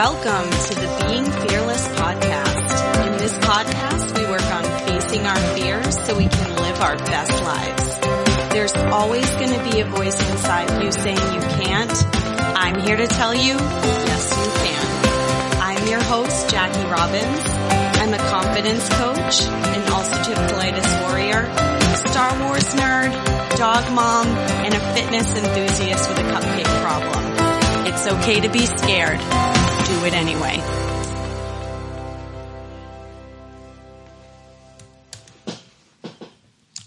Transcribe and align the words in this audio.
Welcome 0.00 0.48
to 0.50 0.74
the 0.76 1.04
Being 1.04 1.26
Fearless 1.30 1.86
podcast. 1.88 3.06
In 3.06 3.18
this 3.18 3.36
podcast, 3.40 4.16
we 4.16 4.24
work 4.30 4.48
on 4.50 4.64
facing 4.88 5.26
our 5.26 5.36
fears 5.54 6.06
so 6.06 6.16
we 6.16 6.26
can 6.26 6.56
live 6.56 6.80
our 6.80 6.96
best 6.96 7.30
lives. 7.42 8.00
There's 8.50 8.74
always 8.94 9.28
going 9.32 9.52
to 9.52 9.70
be 9.70 9.80
a 9.80 9.84
voice 9.84 10.18
inside 10.30 10.82
you 10.82 10.90
saying 10.90 11.18
you 11.18 11.40
can't. 11.60 11.92
I'm 12.56 12.80
here 12.80 12.96
to 12.96 13.06
tell 13.08 13.34
you, 13.34 13.52
yes, 13.52 14.24
you 14.40 14.50
can. 14.64 15.60
I'm 15.60 15.86
your 15.86 16.02
host, 16.02 16.48
Jackie 16.48 16.88
Robbins. 16.88 17.44
I'm 18.00 18.14
a 18.14 18.30
confidence 18.30 18.88
coach, 18.88 19.42
an 19.52 19.82
ulcerative 19.84 20.48
colitis 20.48 21.00
warrior, 21.02 21.44
Star 22.08 22.48
Wars 22.48 22.72
nerd, 22.72 23.56
dog 23.58 23.92
mom, 23.92 24.28
and 24.64 24.72
a 24.72 24.80
fitness 24.94 25.28
enthusiast 25.36 26.08
with 26.08 26.18
a 26.20 26.22
cupcake 26.22 26.80
problem. 26.80 27.86
It's 27.86 28.06
okay 28.06 28.40
to 28.40 28.48
be 28.48 28.64
scared. 28.64 29.59
Do 29.90 30.04
it 30.04 30.14
anyway. 30.14 30.62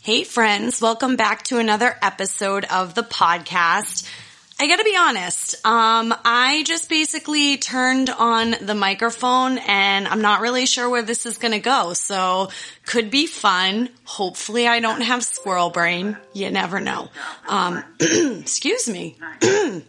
Hey 0.01 0.23
friends, 0.23 0.79
welcome 0.79 1.17
back 1.17 1.43
to 1.43 1.57
another 1.57 1.97
episode 2.01 2.63
of 2.63 2.95
the 2.95 3.01
podcast. 3.01 4.09
I 4.57 4.67
gotta 4.67 4.85
be 4.85 4.95
honest, 4.97 5.55
um, 5.65 6.15
I 6.23 6.63
just 6.65 6.87
basically 6.87 7.57
turned 7.57 8.09
on 8.09 8.55
the 8.61 8.73
microphone 8.73 9.57
and 9.57 10.07
I'm 10.07 10.21
not 10.21 10.39
really 10.39 10.65
sure 10.65 10.89
where 10.89 11.03
this 11.03 11.25
is 11.25 11.37
gonna 11.37 11.59
go, 11.59 11.91
so 11.91 12.51
could 12.85 13.11
be 13.11 13.27
fun. 13.27 13.89
Hopefully 14.05 14.65
I 14.65 14.79
don't 14.79 15.01
have 15.01 15.25
squirrel 15.25 15.71
brain. 15.71 16.15
You 16.31 16.51
never 16.51 16.79
know. 16.79 17.09
Um, 17.49 17.83
excuse 17.99 18.87
me. 18.87 19.17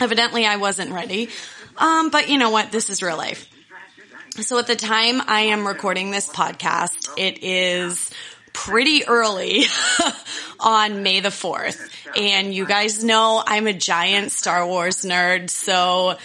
Evidently 0.00 0.46
I 0.46 0.58
wasn't 0.58 0.92
ready. 0.92 1.30
Um, 1.78 2.10
but 2.10 2.28
you 2.28 2.38
know 2.38 2.50
what? 2.50 2.72
This 2.72 2.90
is 2.90 3.02
real 3.02 3.16
life. 3.16 3.48
So 4.40 4.58
at 4.58 4.66
the 4.66 4.76
time 4.76 5.22
I 5.26 5.42
am 5.52 5.66
recording 5.66 6.10
this 6.10 6.28
podcast, 6.28 7.10
it 7.16 7.42
is 7.42 8.10
pretty 8.52 9.06
early 9.06 9.64
on 10.60 11.02
May 11.02 11.20
the 11.20 11.30
4th. 11.30 11.90
And 12.16 12.52
you 12.52 12.66
guys 12.66 13.02
know 13.02 13.42
I'm 13.46 13.66
a 13.66 13.72
giant 13.72 14.32
Star 14.32 14.66
Wars 14.66 15.02
nerd, 15.02 15.50
so 15.50 16.16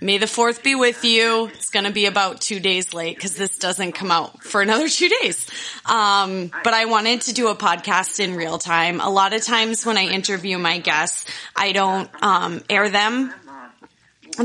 May 0.00 0.18
the 0.18 0.26
4th 0.26 0.62
be 0.62 0.76
with 0.76 1.04
you. 1.04 1.46
It's 1.46 1.70
going 1.70 1.84
to 1.84 1.90
be 1.90 2.06
about 2.06 2.40
two 2.40 2.60
days 2.60 2.94
late 2.94 3.16
because 3.16 3.34
this 3.34 3.58
doesn't 3.58 3.92
come 3.92 4.12
out 4.12 4.44
for 4.44 4.62
another 4.62 4.88
two 4.88 5.08
days. 5.08 5.46
Um, 5.86 6.52
but 6.62 6.72
I 6.72 6.84
wanted 6.84 7.22
to 7.22 7.34
do 7.34 7.48
a 7.48 7.56
podcast 7.56 8.20
in 8.20 8.36
real 8.36 8.58
time. 8.58 9.00
A 9.00 9.10
lot 9.10 9.32
of 9.32 9.42
times 9.42 9.84
when 9.84 9.98
I 9.98 10.04
interview 10.06 10.56
my 10.56 10.78
guests, 10.78 11.28
I 11.56 11.72
don't 11.72 12.08
um, 12.22 12.62
air 12.70 12.88
them 12.88 13.34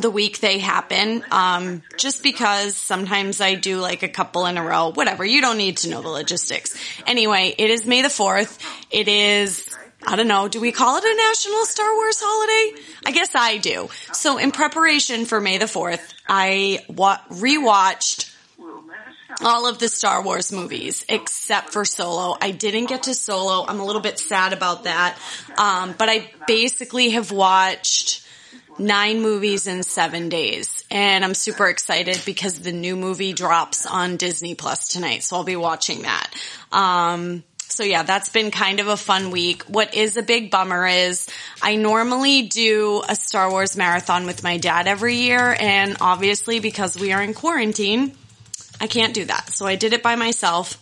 the 0.02 0.10
week 0.10 0.40
they 0.40 0.60
happen, 0.60 1.24
um, 1.32 1.84
just 1.98 2.24
because 2.24 2.76
sometimes 2.76 3.42
I 3.42 3.56
do 3.56 3.80
like 3.80 4.04
a 4.04 4.08
couple 4.08 4.46
in 4.46 4.58
a 4.58 4.64
row, 4.64 4.92
whatever. 4.92 5.24
You 5.26 5.42
don't 5.42 5.58
need 5.58 5.78
to 5.78 5.90
know 5.90 6.02
the 6.02 6.10
logistics. 6.10 6.76
Anyway, 7.06 7.54
it 7.58 7.70
is 7.70 7.86
May 7.86 8.02
the 8.02 8.08
4th. 8.08 8.60
It 8.90 9.08
is, 9.08 9.76
I 10.06 10.16
don't 10.16 10.28
know, 10.28 10.48
do 10.48 10.60
we 10.60 10.72
call 10.72 10.98
it 10.98 11.04
a 11.04 11.16
national 11.16 11.66
Star 11.66 11.94
Wars 11.96 12.18
holiday? 12.20 12.82
I 13.06 13.12
guess 13.12 13.36
I 13.36 13.58
do. 13.58 13.90
So 14.14 14.38
in 14.38 14.52
preparation 14.52 15.26
for 15.26 15.40
May 15.40 15.58
the 15.58 15.66
4th, 15.66 16.14
I 16.28 16.80
wa- 16.90 17.20
rewatched 17.30 18.32
all 19.42 19.68
of 19.68 19.80
the 19.80 19.90
Star 19.90 20.24
Wars 20.24 20.52
movies 20.52 21.06
except 21.10 21.70
for 21.72 21.86
Solo. 21.86 22.38
I 22.40 22.52
didn't 22.52 22.86
get 22.86 23.04
to 23.04 23.14
Solo. 23.16 23.66
I'm 23.68 23.80
a 23.80 23.86
little 23.86 24.02
bit 24.02 24.20
sad 24.20 24.54
about 24.54 24.84
that. 24.84 25.18
Um, 25.58 25.96
but 25.98 26.10
I 26.10 26.32
basically 26.48 27.12
have 27.12 27.32
watched 27.32 28.23
nine 28.80 29.22
movies 29.22 29.68
in 29.68 29.84
seven 29.84 30.30
days. 30.30 30.84
And 30.90 31.24
I'm 31.24 31.34
super 31.34 31.68
excited 31.68 32.22
because 32.26 32.60
the 32.60 32.72
new 32.72 32.96
movie 32.96 33.34
drops 33.34 33.86
on 33.86 34.18
Disney 34.18 34.56
Plus 34.56 34.90
tonight. 34.90 35.24
So 35.24 35.36
I'll 35.36 35.44
be 35.44 35.56
watching 35.56 36.04
that. 36.04 36.34
Um, 36.72 37.44
so 37.74 37.84
yeah, 37.84 38.04
that's 38.04 38.30
been 38.30 38.52
kind 38.52 38.80
of 38.80 38.88
a 38.88 38.98
fun 38.98 39.32
week. 39.32 39.64
What 39.64 39.96
is 39.96 40.16
a 40.18 40.22
big 40.22 40.52
bummer 40.52 40.86
is 40.86 41.28
I 41.62 41.76
normally 41.76 42.44
do 42.44 43.02
a 43.08 43.16
Star 43.16 43.50
Wars 43.50 43.76
marathon 43.76 44.26
with 44.26 44.44
my 44.44 44.58
dad 44.58 44.88
every 44.88 45.16
year. 45.16 45.56
And 45.60 45.98
obviously 46.00 46.60
because 46.60 46.96
we 46.96 47.14
are 47.14 47.22
in 47.22 47.34
quarantine, 47.34 48.16
I 48.80 48.88
can't 48.88 49.14
do 49.14 49.26
that. 49.26 49.50
So 49.50 49.66
I 49.66 49.76
did 49.76 49.94
it 49.94 50.04
by 50.04 50.16
myself 50.16 50.78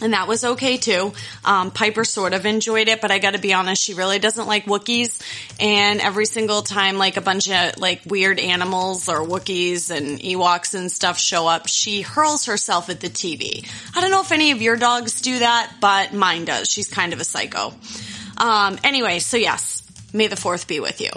and 0.00 0.12
that 0.12 0.26
was 0.26 0.44
okay 0.44 0.76
too. 0.76 1.12
Um, 1.44 1.70
Piper 1.70 2.04
sort 2.04 2.34
of 2.34 2.46
enjoyed 2.46 2.88
it, 2.88 3.00
but 3.00 3.10
I 3.10 3.18
got 3.18 3.34
to 3.34 3.40
be 3.40 3.52
honest, 3.54 3.82
she 3.82 3.94
really 3.94 4.18
doesn't 4.18 4.46
like 4.46 4.64
Wookiees. 4.64 5.20
And 5.60 6.00
every 6.00 6.26
single 6.26 6.62
time, 6.62 6.98
like 6.98 7.16
a 7.16 7.20
bunch 7.20 7.48
of 7.50 7.78
like 7.78 8.02
weird 8.06 8.38
animals 8.38 9.08
or 9.08 9.24
Wookiees 9.24 9.90
and 9.90 10.18
Ewoks 10.20 10.74
and 10.74 10.90
stuff 10.90 11.18
show 11.18 11.46
up, 11.46 11.68
she 11.68 12.02
hurls 12.02 12.46
herself 12.46 12.90
at 12.90 13.00
the 13.00 13.08
TV. 13.08 13.68
I 13.94 14.00
don't 14.00 14.10
know 14.10 14.20
if 14.20 14.32
any 14.32 14.50
of 14.50 14.60
your 14.60 14.76
dogs 14.76 15.20
do 15.20 15.38
that, 15.38 15.74
but 15.80 16.12
mine 16.12 16.44
does. 16.44 16.68
She's 16.68 16.88
kind 16.88 17.12
of 17.12 17.20
a 17.20 17.24
psycho. 17.24 17.72
Um, 18.36 18.78
anyway, 18.82 19.20
so 19.20 19.36
yes, 19.36 19.82
may 20.12 20.26
the 20.26 20.36
fourth 20.36 20.66
be 20.66 20.80
with 20.80 21.00
you. 21.00 21.10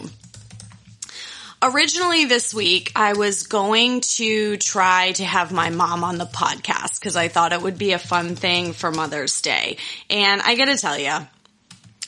Originally 1.60 2.26
this 2.26 2.54
week, 2.54 2.92
I 2.96 3.14
was 3.14 3.48
going 3.48 4.02
to 4.02 4.58
try 4.58 5.14
to 5.14 5.26
have 5.26 5.52
my 5.52 5.72
mom 5.72 6.04
on 6.04 6.20
the 6.20 6.26
podcast 6.26 7.00
because 7.00 7.16
I 7.16 7.30
thought 7.30 7.52
it 7.52 7.64
would 7.64 7.80
be 7.80 7.94
a 7.94 8.00
fun 8.00 8.36
thing 8.36 8.74
for 8.74 8.92
Mother's 8.92 9.42
Day. 9.42 9.78
And 10.08 10.40
I 10.44 10.54
gotta 10.54 10.78
tell 10.78 11.00
you, 11.00 11.16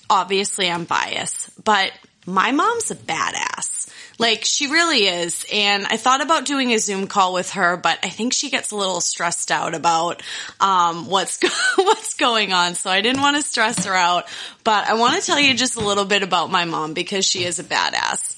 obviously 0.08 0.70
I'm 0.70 0.84
biased, 0.84 1.64
but 1.64 1.92
my 2.28 2.52
mom's 2.52 2.92
a 2.92 2.96
badass. 2.96 3.90
Like 4.20 4.46
she 4.46 4.68
really 4.68 5.08
is. 5.08 5.48
And 5.52 5.88
I 5.88 5.98
thought 5.98 6.22
about 6.22 6.46
doing 6.46 6.72
a 6.74 6.78
Zoom 6.78 7.08
call 7.08 7.34
with 7.34 7.54
her, 7.54 7.76
but 7.76 7.98
I 8.04 8.10
think 8.10 8.34
she 8.34 8.52
gets 8.52 8.70
a 8.70 8.76
little 8.76 9.02
stressed 9.02 9.50
out 9.50 9.74
about, 9.74 10.22
um, 10.60 11.08
what's, 11.08 11.38
go- 11.38 11.48
what's 11.84 12.14
going 12.14 12.54
on. 12.54 12.76
So 12.76 12.92
I 12.92 13.02
didn't 13.02 13.22
want 13.22 13.36
to 13.36 13.42
stress 13.42 13.86
her 13.86 13.96
out, 13.96 14.28
but 14.64 14.88
I 14.88 14.94
want 14.94 15.20
to 15.20 15.26
tell 15.26 15.40
you 15.40 15.56
just 15.56 15.76
a 15.76 15.84
little 15.84 16.06
bit 16.06 16.22
about 16.22 16.52
my 16.52 16.66
mom 16.66 16.94
because 16.94 17.26
she 17.26 17.46
is 17.46 17.58
a 17.58 17.64
badass. 17.64 18.36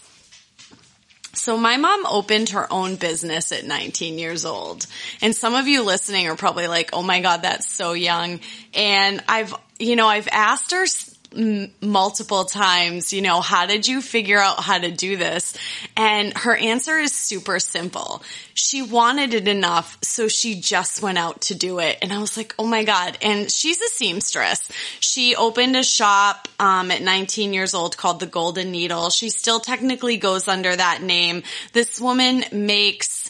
So 1.33 1.57
my 1.57 1.77
mom 1.77 2.05
opened 2.05 2.49
her 2.49 2.71
own 2.71 2.95
business 2.95 3.51
at 3.51 3.65
19 3.65 4.17
years 4.17 4.45
old. 4.45 4.85
And 5.21 5.35
some 5.35 5.55
of 5.55 5.67
you 5.67 5.83
listening 5.83 6.27
are 6.27 6.35
probably 6.35 6.67
like, 6.67 6.89
"Oh 6.93 7.03
my 7.03 7.21
god, 7.21 7.43
that's 7.43 7.73
so 7.73 7.93
young." 7.93 8.41
And 8.73 9.23
I've, 9.27 9.55
you 9.79 9.95
know, 9.95 10.07
I've 10.07 10.27
asked 10.29 10.71
her 10.71 10.85
multiple 11.33 12.45
times, 12.45 13.13
you 13.13 13.21
know, 13.21 13.39
how 13.41 13.65
did 13.65 13.87
you 13.87 14.01
figure 14.01 14.39
out 14.39 14.59
how 14.61 14.77
to 14.77 14.91
do 14.91 15.15
this? 15.15 15.57
And 15.95 16.37
her 16.37 16.55
answer 16.55 16.97
is 16.97 17.13
super 17.13 17.59
simple. 17.59 18.23
She 18.53 18.81
wanted 18.81 19.33
it 19.33 19.47
enough, 19.47 19.97
so 20.01 20.27
she 20.27 20.59
just 20.59 21.01
went 21.01 21.17
out 21.17 21.41
to 21.43 21.55
do 21.55 21.79
it. 21.79 21.97
And 22.01 22.11
I 22.11 22.19
was 22.19 22.35
like, 22.35 22.53
oh 22.59 22.67
my 22.67 22.83
God. 22.83 23.17
And 23.21 23.49
she's 23.49 23.79
a 23.79 23.87
seamstress. 23.87 24.69
She 24.99 25.35
opened 25.35 25.75
a 25.75 25.83
shop, 25.83 26.47
um, 26.59 26.91
at 26.91 27.01
19 27.01 27.53
years 27.53 27.73
old 27.73 27.97
called 27.97 28.19
the 28.19 28.25
Golden 28.25 28.71
Needle. 28.71 29.09
She 29.09 29.29
still 29.29 29.59
technically 29.59 30.17
goes 30.17 30.47
under 30.47 30.75
that 30.75 31.01
name. 31.01 31.43
This 31.73 31.99
woman 31.99 32.43
makes 32.51 33.20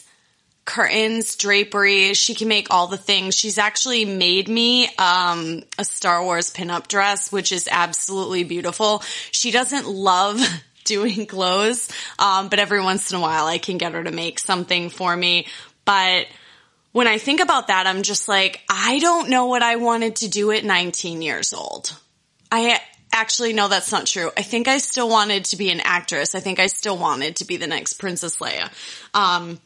curtains, 0.64 1.36
drapery. 1.36 2.14
She 2.14 2.34
can 2.34 2.48
make 2.48 2.68
all 2.70 2.86
the 2.86 2.96
things. 2.96 3.34
She's 3.34 3.58
actually 3.58 4.04
made 4.04 4.48
me 4.48 4.88
um, 4.96 5.62
a 5.78 5.84
Star 5.84 6.22
Wars 6.22 6.50
pinup 6.50 6.88
dress, 6.88 7.32
which 7.32 7.52
is 7.52 7.68
absolutely 7.70 8.44
beautiful. 8.44 9.02
She 9.30 9.50
doesn't 9.50 9.88
love 9.88 10.40
doing 10.84 11.26
clothes, 11.26 11.88
um, 12.18 12.48
but 12.48 12.58
every 12.58 12.82
once 12.82 13.10
in 13.10 13.18
a 13.18 13.20
while 13.20 13.46
I 13.46 13.58
can 13.58 13.78
get 13.78 13.92
her 13.92 14.04
to 14.04 14.12
make 14.12 14.38
something 14.38 14.90
for 14.90 15.14
me. 15.16 15.46
But 15.84 16.26
when 16.92 17.06
I 17.06 17.18
think 17.18 17.40
about 17.40 17.68
that, 17.68 17.86
I'm 17.86 18.02
just 18.02 18.28
like, 18.28 18.60
I 18.68 18.98
don't 18.98 19.30
know 19.30 19.46
what 19.46 19.62
I 19.62 19.76
wanted 19.76 20.16
to 20.16 20.28
do 20.28 20.50
at 20.52 20.64
19 20.64 21.22
years 21.22 21.52
old. 21.52 21.96
I 22.50 22.78
actually 23.12 23.52
no, 23.52 23.68
that's 23.68 23.92
not 23.92 24.06
true. 24.06 24.30
I 24.36 24.42
think 24.42 24.68
I 24.68 24.78
still 24.78 25.08
wanted 25.08 25.46
to 25.46 25.56
be 25.56 25.70
an 25.70 25.80
actress. 25.80 26.34
I 26.34 26.40
think 26.40 26.58
I 26.58 26.66
still 26.66 26.96
wanted 26.96 27.36
to 27.36 27.44
be 27.44 27.56
the 27.56 27.66
next 27.66 27.94
Princess 27.94 28.38
Leia. 28.38 28.70
Um, 29.14 29.58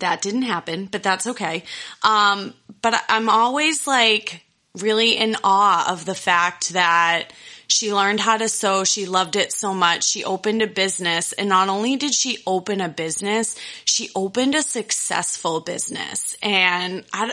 that 0.00 0.22
didn't 0.22 0.42
happen, 0.42 0.86
but 0.86 1.02
that's 1.02 1.26
okay. 1.26 1.64
Um, 2.02 2.54
but 2.82 3.02
I'm 3.08 3.28
always 3.28 3.86
like 3.86 4.42
really 4.76 5.16
in 5.16 5.36
awe 5.42 5.90
of 5.92 6.04
the 6.04 6.14
fact 6.14 6.70
that 6.70 7.32
she 7.66 7.92
learned 7.92 8.20
how 8.20 8.36
to 8.36 8.48
sew. 8.48 8.84
She 8.84 9.06
loved 9.06 9.36
it 9.36 9.52
so 9.52 9.74
much. 9.74 10.04
She 10.04 10.24
opened 10.24 10.62
a 10.62 10.66
business 10.66 11.32
and 11.32 11.48
not 11.48 11.68
only 11.68 11.96
did 11.96 12.14
she 12.14 12.38
open 12.46 12.80
a 12.80 12.88
business, 12.88 13.56
she 13.84 14.10
opened 14.14 14.54
a 14.54 14.62
successful 14.62 15.60
business 15.60 16.36
and 16.42 17.04
I, 17.12 17.32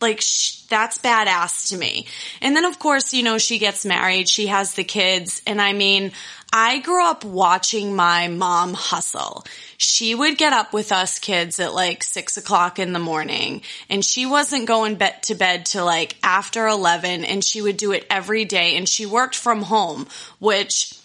like 0.00 0.20
sh- 0.20 0.62
that's 0.68 0.98
badass 0.98 1.70
to 1.70 1.76
me. 1.76 2.06
And 2.40 2.56
then 2.56 2.64
of 2.64 2.78
course, 2.78 3.12
you 3.12 3.22
know, 3.22 3.38
she 3.38 3.58
gets 3.58 3.84
married, 3.84 4.28
she 4.28 4.46
has 4.46 4.74
the 4.74 4.84
kids, 4.84 5.42
and 5.46 5.60
I 5.60 5.72
mean, 5.72 6.12
I 6.52 6.78
grew 6.78 7.06
up 7.06 7.24
watching 7.24 7.94
my 7.94 8.26
mom 8.26 8.74
hustle. 8.74 9.44
She 9.76 10.16
would 10.16 10.36
get 10.36 10.52
up 10.52 10.72
with 10.72 10.90
us 10.90 11.20
kids 11.20 11.60
at 11.60 11.74
like 11.74 12.02
six 12.02 12.36
o'clock 12.36 12.80
in 12.80 12.92
the 12.92 12.98
morning 12.98 13.62
and 13.88 14.04
she 14.04 14.26
wasn't 14.26 14.66
going 14.66 14.96
be- 14.96 15.06
to 15.22 15.36
bed 15.36 15.64
till 15.64 15.84
like 15.84 16.16
after 16.24 16.66
11 16.66 17.24
and 17.24 17.44
she 17.44 17.62
would 17.62 17.76
do 17.76 17.92
it 17.92 18.04
every 18.10 18.44
day 18.44 18.76
and 18.76 18.88
she 18.88 19.06
worked 19.06 19.36
from 19.36 19.62
home, 19.62 20.08
which 20.40 20.98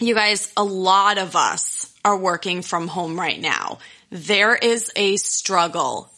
you 0.00 0.14
guys, 0.14 0.52
a 0.54 0.64
lot 0.64 1.16
of 1.16 1.34
us 1.34 1.94
are 2.04 2.18
working 2.18 2.60
from 2.60 2.88
home 2.88 3.18
right 3.18 3.40
now. 3.40 3.78
There 4.10 4.54
is 4.54 4.92
a 4.94 5.16
struggle 5.16 6.10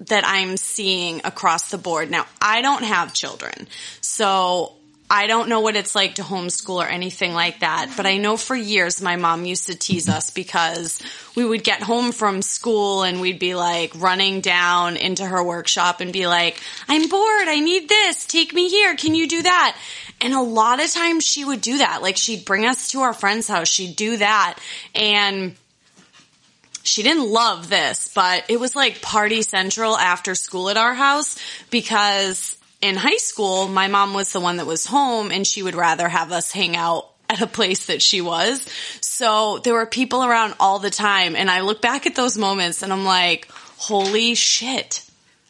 that 0.00 0.24
I'm 0.26 0.56
seeing 0.56 1.22
across 1.24 1.70
the 1.70 1.78
board. 1.78 2.10
Now, 2.10 2.26
I 2.40 2.62
don't 2.62 2.84
have 2.84 3.14
children, 3.14 3.68
so 4.00 4.76
I 5.08 5.28
don't 5.28 5.48
know 5.48 5.60
what 5.60 5.76
it's 5.76 5.94
like 5.94 6.16
to 6.16 6.22
homeschool 6.22 6.82
or 6.82 6.86
anything 6.86 7.32
like 7.32 7.60
that, 7.60 7.92
but 7.96 8.06
I 8.06 8.16
know 8.16 8.36
for 8.36 8.56
years 8.56 9.00
my 9.00 9.14
mom 9.14 9.44
used 9.44 9.66
to 9.66 9.76
tease 9.76 10.08
us 10.08 10.30
because 10.30 11.00
we 11.36 11.44
would 11.44 11.62
get 11.62 11.80
home 11.80 12.10
from 12.10 12.42
school 12.42 13.04
and 13.04 13.20
we'd 13.20 13.38
be 13.38 13.54
like 13.54 13.92
running 13.94 14.40
down 14.40 14.96
into 14.96 15.24
her 15.24 15.42
workshop 15.44 16.00
and 16.00 16.12
be 16.12 16.26
like, 16.26 16.60
I'm 16.88 17.08
bored. 17.08 17.48
I 17.48 17.60
need 17.60 17.88
this. 17.88 18.26
Take 18.26 18.52
me 18.52 18.68
here. 18.68 18.96
Can 18.96 19.14
you 19.14 19.28
do 19.28 19.42
that? 19.42 19.76
And 20.20 20.34
a 20.34 20.40
lot 20.40 20.82
of 20.82 20.90
times 20.90 21.24
she 21.24 21.44
would 21.44 21.60
do 21.60 21.78
that. 21.78 22.02
Like 22.02 22.16
she'd 22.16 22.44
bring 22.44 22.66
us 22.66 22.90
to 22.90 23.00
our 23.02 23.12
friend's 23.12 23.46
house. 23.46 23.68
She'd 23.68 23.94
do 23.94 24.16
that. 24.16 24.58
And 24.92 25.54
she 26.86 27.02
didn't 27.02 27.28
love 27.28 27.68
this, 27.68 28.08
but 28.14 28.44
it 28.48 28.60
was 28.60 28.76
like 28.76 29.02
party 29.02 29.42
central 29.42 29.96
after 29.96 30.34
school 30.34 30.70
at 30.70 30.76
our 30.76 30.94
house 30.94 31.38
because 31.70 32.56
in 32.80 32.96
high 32.96 33.16
school, 33.16 33.68
my 33.68 33.88
mom 33.88 34.14
was 34.14 34.32
the 34.32 34.40
one 34.40 34.58
that 34.58 34.66
was 34.66 34.86
home 34.86 35.30
and 35.30 35.46
she 35.46 35.62
would 35.62 35.74
rather 35.74 36.08
have 36.08 36.32
us 36.32 36.52
hang 36.52 36.76
out 36.76 37.10
at 37.28 37.40
a 37.40 37.46
place 37.46 37.86
that 37.86 38.02
she 38.02 38.20
was. 38.20 38.64
So 39.00 39.58
there 39.58 39.74
were 39.74 39.86
people 39.86 40.24
around 40.24 40.54
all 40.60 40.78
the 40.78 40.90
time. 40.90 41.34
And 41.34 41.50
I 41.50 41.62
look 41.62 41.82
back 41.82 42.06
at 42.06 42.14
those 42.14 42.38
moments 42.38 42.82
and 42.82 42.92
I'm 42.92 43.04
like, 43.04 43.50
holy 43.76 44.34
shit. 44.34 45.02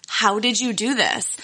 How 0.08 0.38
did 0.38 0.60
you 0.60 0.72
do 0.72 0.94
this? 0.94 1.36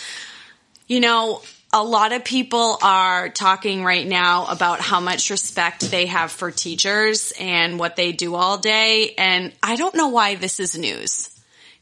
You 0.87 1.01
know, 1.01 1.43
a 1.73 1.83
lot 1.83 2.13
of 2.13 2.25
people 2.25 2.77
are 2.83 3.31
talking 3.31 3.83
right 3.83 4.07
now 4.07 4.45
about 4.47 4.81
how 4.81 5.01
much 5.01 5.31
respect 5.31 5.91
they 5.91 6.07
have 6.07 6.31
for 6.31 6.51
teachers 6.51 7.33
and 7.41 7.79
what 7.79 7.97
they 7.97 8.13
do 8.13 8.35
all 8.35 8.59
day. 8.59 9.15
And 9.17 9.53
I 9.63 9.77
don't 9.77 9.95
know 9.95 10.09
why 10.09 10.35
this 10.35 10.61
is 10.61 10.77
news. 10.77 11.31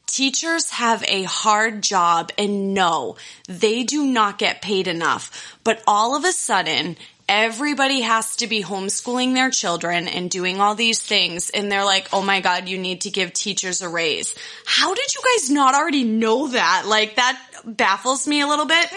Teachers 0.07 0.71
have 0.71 1.05
a 1.09 1.25
hard 1.25 1.83
job 1.83 2.31
and 2.39 2.73
no, 2.73 3.17
they 3.49 3.83
do 3.83 4.05
not 4.05 4.39
get 4.39 4.63
paid 4.63 4.87
enough. 4.87 5.57
But 5.65 5.83
all 5.89 6.17
of 6.17 6.25
a 6.25 6.33
sudden, 6.33 6.97
everybody 7.29 8.01
has 8.01 8.35
to 8.37 8.49
be 8.49 8.61
homeschooling 8.61 9.35
their 9.35 9.51
children 9.51 10.09
and 10.09 10.29
doing 10.29 10.61
all 10.61 10.75
these 10.75 11.01
things. 11.01 11.51
And 11.51 11.71
they're 11.71 11.85
like, 11.85 12.09
oh 12.13 12.23
my 12.23 12.41
God, 12.41 12.69
you 12.69 12.77
need 12.77 13.03
to 13.03 13.11
give 13.11 13.33
teachers 13.33 13.83
a 13.83 13.89
raise. 13.89 14.35
How 14.67 14.95
did 14.95 15.15
you 15.15 15.21
guys 15.37 15.51
not 15.51 15.77
already 15.77 16.03
know 16.03 16.49
that? 16.49 16.85
Like 16.87 17.17
that 17.17 17.41
baffles 17.65 18.27
me 18.27 18.41
a 18.41 18.47
little 18.47 18.67
bit. 18.67 18.93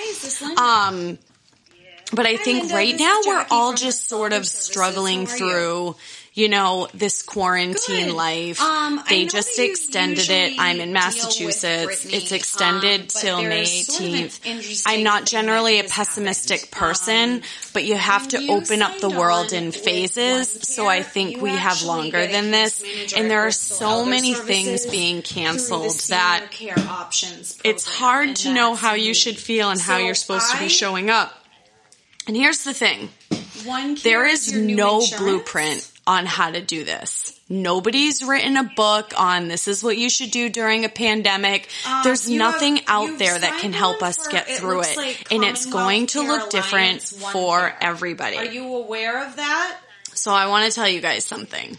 Um, 0.58 1.18
but 2.14 2.26
I 2.26 2.38
think 2.38 2.72
right 2.72 2.98
now 2.98 3.22
we're 3.26 3.46
all 3.50 3.74
just 3.74 4.08
sort 4.08 4.34
of 4.34 4.46
struggling 4.46 5.26
through, 5.26 5.96
you 6.34 6.50
know, 6.50 6.88
this 6.94 7.22
quarantine 7.22 8.08
Good. 8.08 8.16
life. 8.16 8.62
Um, 8.62 9.04
they 9.08 9.26
just 9.26 9.60
extended 9.60 10.30
it. 10.30 10.54
I'm 10.58 10.80
in 10.80 10.92
Massachusetts. 10.92 11.86
Brittany, 11.86 12.14
it's 12.16 12.32
extended 12.32 13.02
um, 13.02 13.08
till 13.08 13.42
May 13.44 13.62
is 13.62 13.88
sort 13.88 14.02
of 14.02 14.16
an 14.16 14.22
18th. 14.24 14.84
I'm 14.88 15.04
not 15.04 15.26
generally 15.26 15.80
a 15.80 15.84
pessimistic 15.84 16.72
person, 16.72 17.34
Um, 17.36 17.42
but 17.74 17.84
you 17.84 17.96
have 17.96 18.28
to 18.30 18.48
open 18.48 18.82
up 18.82 18.98
the 19.00 19.10
world 19.10 19.54
in 19.54 19.72
phases. 19.72 20.50
So 20.50 20.88
I 20.88 21.04
think 21.04 21.40
we 21.42 21.52
have 21.52 21.84
longer 21.84 22.26
than 22.26 22.50
this. 22.50 23.14
And 23.16 23.30
there 23.30 23.42
are 23.42 23.52
so 23.52 24.04
many 24.04 24.34
things 24.34 24.88
being 24.88 25.22
canceled 25.22 25.94
that 26.10 26.48
Care 26.52 26.74
Options 26.78 27.60
it's 27.64 27.86
hard 27.86 28.36
to 28.38 28.54
know 28.54 28.76
how 28.76 28.94
you 28.96 29.14
should 29.14 29.38
feel 29.38 29.70
and 29.70 29.80
how 29.80 29.98
you're 29.98 30.16
supposed 30.16 30.52
to 30.52 30.60
be 30.60 30.68
showing 30.68 31.10
up. 31.10 31.32
And 32.28 32.36
here's 32.36 32.64
the 32.64 32.74
thing. 32.74 33.10
One 33.66 33.96
There 33.96 34.26
is 34.26 34.54
no 34.54 35.04
blueprint 35.18 35.93
on 36.06 36.26
how 36.26 36.52
to 36.52 36.62
do 36.62 36.84
this. 36.84 37.40
Nobody's 37.50 38.24
written 38.24 38.58
a 38.58 38.64
book 38.76 39.14
on 39.18 39.48
this 39.48 39.68
is 39.68 39.84
what 39.84 39.98
you 39.98 40.10
should 40.10 40.32
do 40.32 40.50
during 40.50 40.84
a 40.86 40.90
pandemic. 40.90 41.70
Um, 41.88 42.02
There's 42.04 42.30
you 42.30 42.42
have- 42.42 42.54
nothing 42.54 42.82
out 42.88 43.18
there 43.20 43.38
that 43.38 43.60
can 43.62 43.74
help 43.74 44.04
us 44.04 44.28
get 44.28 44.50
it 44.50 44.58
through 44.58 44.82
it. 44.82 44.98
like 44.98 45.32
and 45.32 45.44
it's 45.44 45.66
going 45.66 46.08
to 46.08 46.22
look 46.22 46.50
different 46.50 47.02
for 47.04 47.74
everybody. 47.80 48.38
Are 48.38 48.46
you 48.46 48.76
aware 48.76 49.26
of 49.26 49.36
that? 49.38 49.78
so 50.14 50.32
I 50.34 50.48
want 50.48 50.66
to 50.70 50.76
tell 50.76 50.88
you 50.88 51.00
guys 51.02 51.26
something. 51.26 51.78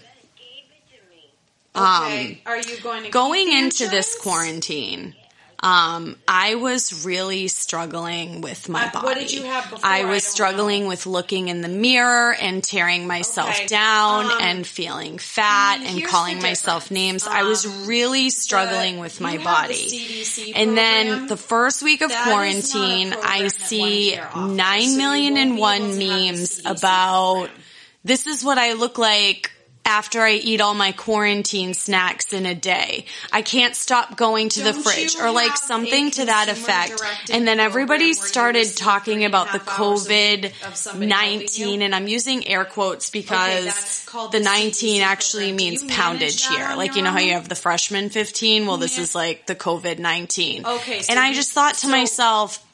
Okay. 1.76 2.41
Are 2.47 2.56
you 2.59 2.81
going 2.82 3.00
to 3.00 3.06
Um, 3.06 3.11
Going 3.11 3.53
into 3.53 3.88
this 3.88 4.17
quarantine, 4.17 5.15
um, 5.64 6.16
I 6.28 6.56
was 6.56 7.06
really 7.06 7.49
struggling 7.49 8.43
with 8.43 8.69
my 8.69 8.84
Uh, 8.87 8.90
body. 8.93 9.05
what 9.06 9.16
did 9.16 9.32
you 9.32 9.44
have 9.44 9.70
before? 9.70 9.81
I 9.82 10.00
I 10.00 10.05
was 10.05 10.22
don't 10.22 10.32
struggling 10.32 10.87
with 10.87 11.06
looking 11.06 11.49
in 11.49 11.62
the 11.62 11.69
mirror 11.69 12.34
and 12.34 12.62
tearing 12.62 13.06
myself 13.06 13.49
Okay. 13.49 13.66
down 13.66 14.26
Um, 14.31 14.38
and 14.43 14.66
feeling 14.66 15.16
fat 15.19 15.78
and 15.81 15.99
and 16.00 16.06
calling 16.06 16.43
myself 16.43 16.90
names. 16.90 17.26
I 17.26 17.44
was 17.44 17.64
Um, 17.64 17.87
really 17.87 18.28
struggling 18.28 18.96
the- 18.96 19.00
with 19.00 19.20
my 19.22 19.38
body. 19.38 20.25
And 20.55 20.76
then 20.76 21.28
the 21.28 21.37
first 21.38 21.82
week 21.82 22.02
of 22.02 22.11
That 22.11 22.20
is 22.20 22.26
not 22.26 22.28
a 22.28 22.34
quarantine, 22.34 23.16
I 23.25 23.49
see 23.49 24.16
so 24.34 24.46
nine 24.46 24.96
million 24.99 25.38
and 25.38 25.56
one 25.56 25.76
able 25.76 25.84
to 25.87 25.90
have 25.93 25.99
the 25.99 26.26
memes 26.32 26.61
about 26.66 27.34
program. 27.37 27.62
this 28.05 28.26
is 28.26 28.44
what 28.44 28.58
I 28.58 28.75
look 28.75 28.99
like 28.99 29.50
after 29.85 30.21
I 30.23 30.33
eat 30.33 30.61
all 30.61 30.75
my 30.75 30.93
quarantine 30.93 31.75
snacks 31.75 32.33
in 32.33 32.47
a 32.47 32.55
day. 32.55 33.05
I 33.33 33.43
can't 33.43 33.77
stop 33.77 34.17
going 34.17 34.49
to 34.51 34.63
the 34.63 34.73
Don't 34.73 34.83
fridge 34.83 35.17
or 35.17 35.31
like 35.31 35.57
something 35.57 36.11
to 36.13 36.25
that 36.27 36.49
effect. 36.49 37.01
And 37.31 37.47
then 37.47 37.61
everybody 37.61 37.85
program 37.85 37.99
where 37.99 38.09
you 38.09 38.15
started 38.15 38.77
talking 38.77 39.25
about 39.25 39.53
the 39.53 39.59
half 39.59 39.79
hours 39.79 40.07
a 40.07 40.09
week 40.09 40.53
COVID 40.53 40.67
of 40.69 40.77
somebody 40.77 41.11
helping 41.13 41.39
19 41.39 41.83
and 41.83 41.95
I'm 41.95 42.09
using 42.09 42.47
air 42.47 42.65
quotes 42.65 43.11
because 43.11 44.05
called 44.07 44.33
the 44.33 44.39
the 44.39 44.45
19 44.45 45.01
CDC 45.01 45.05
actually 45.05 45.43
program. 45.51 45.57
Means 45.57 45.83
poundage 45.85 46.47
here. 46.49 46.75
Like 46.77 46.97
you 46.97 47.03
know 47.03 47.11
how 47.11 47.19
you 47.21 47.33
have 47.35 47.49
the 47.49 47.55
freshman 47.55 48.09
15? 48.11 48.67
Well, 48.67 48.77
this 48.77 48.97
Yeah. 48.97 49.03
is 49.03 49.15
like 49.15 49.47
the 49.47 49.55
COVID 49.55 49.99
19. 49.99 50.67
Okay, 50.67 51.03
so 51.03 51.11
and 51.11 51.21
I 51.21 51.33
just 51.35 51.53
thought 51.53 51.75
to 51.75 51.87
so 51.87 51.89
myself, 51.89 52.65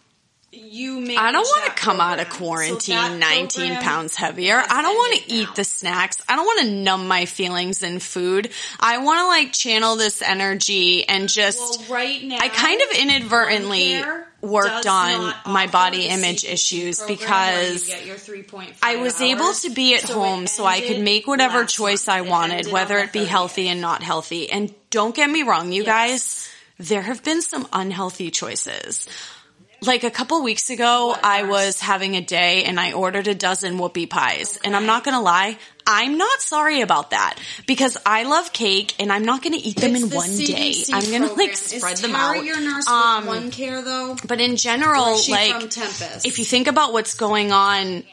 you 0.53 1.17
I 1.17 1.31
don't 1.31 1.45
want 1.45 1.67
to 1.67 1.81
come 1.81 2.01
out 2.01 2.19
of 2.19 2.29
program. 2.29 2.79
So 2.81 2.91
quarantine 2.91 3.21
19 3.21 3.77
pounds 3.77 4.17
heavier. 4.17 4.57
I 4.69 4.83
don't 4.83 4.95
want 4.95 5.23
to 5.23 5.33
eat 5.33 5.49
now. 5.49 5.55
the 5.55 5.65
snacks. 5.65 6.21
I 6.29 6.37
don't 6.37 6.45
want 6.45 6.61
to 6.63 6.71
numb 6.75 7.07
my 7.07 7.27
feelings 7.27 7.83
in 7.83 8.01
food. 8.01 8.51
I 8.81 8.99
want 8.99 9.21
to 9.21 9.27
like 9.27 9.53
channel 9.53 9.97
this 9.97 10.23
energy 10.23 11.07
and 11.09 11.29
just 11.29 11.59
Well, 11.59 11.99
right 11.99 12.23
now, 12.23 12.39
I 12.41 12.49
kind 12.49 12.81
of 12.83 12.99
inadvertently 12.99 14.03
worked 14.41 14.87
on 14.87 15.35
my 15.47 15.67
body 15.67 16.07
image 16.07 16.45
issues 16.45 17.01
because 17.01 17.89
you 17.89 17.95
get 17.95 18.07
your 18.07 18.17
3.5 18.17 18.79
I 18.83 18.97
was 18.97 19.21
able 19.21 19.53
to 19.53 19.71
be 19.71 19.95
at 19.95 20.01
So 20.03 20.15
home 20.15 20.47
so 20.47 20.65
I 20.65 20.81
could 20.81 21.01
make 21.01 21.27
whatever 21.27 21.65
choice 21.65 22.07
month. 22.07 22.17
I 22.17 22.21
wanted, 22.23 22.73
whether 22.73 22.99
it 22.99 23.13
be 23.13 23.25
healthy 23.25 23.69
and 23.69 23.81
not 23.81 24.03
healthy. 24.03 24.51
And 24.51 24.75
don't 24.91 25.15
get 25.15 25.31
me 25.31 25.43
wrong, 25.43 25.73
you 25.73 25.85
Yes. 25.85 26.49
guys, 26.79 26.89
there 26.89 27.03
have 27.03 27.23
been 27.23 27.43
some 27.43 27.69
unhealthy 27.73 28.31
choices. 28.31 29.07
Like 29.83 30.05
a 30.05 30.11
couple 30.11 30.43
weeks 30.43 30.69
ago, 30.69 31.17
I 31.23 31.45
was 31.45 31.81
having 31.81 32.15
a 32.15 32.21
day 32.21 32.65
and 32.65 32.79
I 32.79 32.93
ordered 32.93 33.29
a 33.29 33.35
dozen 33.35 33.79
whoopie 33.79 34.11
pies. 34.11 34.59
And 34.63 34.77
I'm 34.77 34.85
not 34.85 35.05
gonna 35.05 35.23
lie, 35.23 35.57
I'm 35.87 36.19
not 36.19 36.41
sorry 36.41 36.83
about 36.83 37.11
that 37.11 37.39
because 37.67 37.97
I 38.05 38.25
love 38.25 38.53
cake 38.53 38.95
and 38.99 39.11
I'm 39.11 39.25
not 39.25 39.43
gonna 39.43 39.57
eat 39.59 39.77
them 39.77 39.95
It's 39.95 40.05
in 40.05 40.11
the 40.11 40.17
one 40.17 40.37
day. 40.37 40.75
I'm 40.93 41.11
gonna 41.11 41.33
like 41.33 41.57
spread 41.57 41.97
them 41.97 42.15
out. 42.15 42.45
your 42.45 42.61
nurse 42.61 42.87
Um, 42.87 43.27
with 43.27 43.37
One 43.37 43.51
Care 43.51 43.83
though? 43.83 44.17
But 44.27 44.41
in 44.41 44.57
general, 44.57 45.19
like 45.29 45.63
if 46.27 46.39
you 46.39 46.45
think 46.45 46.67
about 46.67 46.93
what's 46.93 47.15
going 47.15 47.51
on 47.51 48.05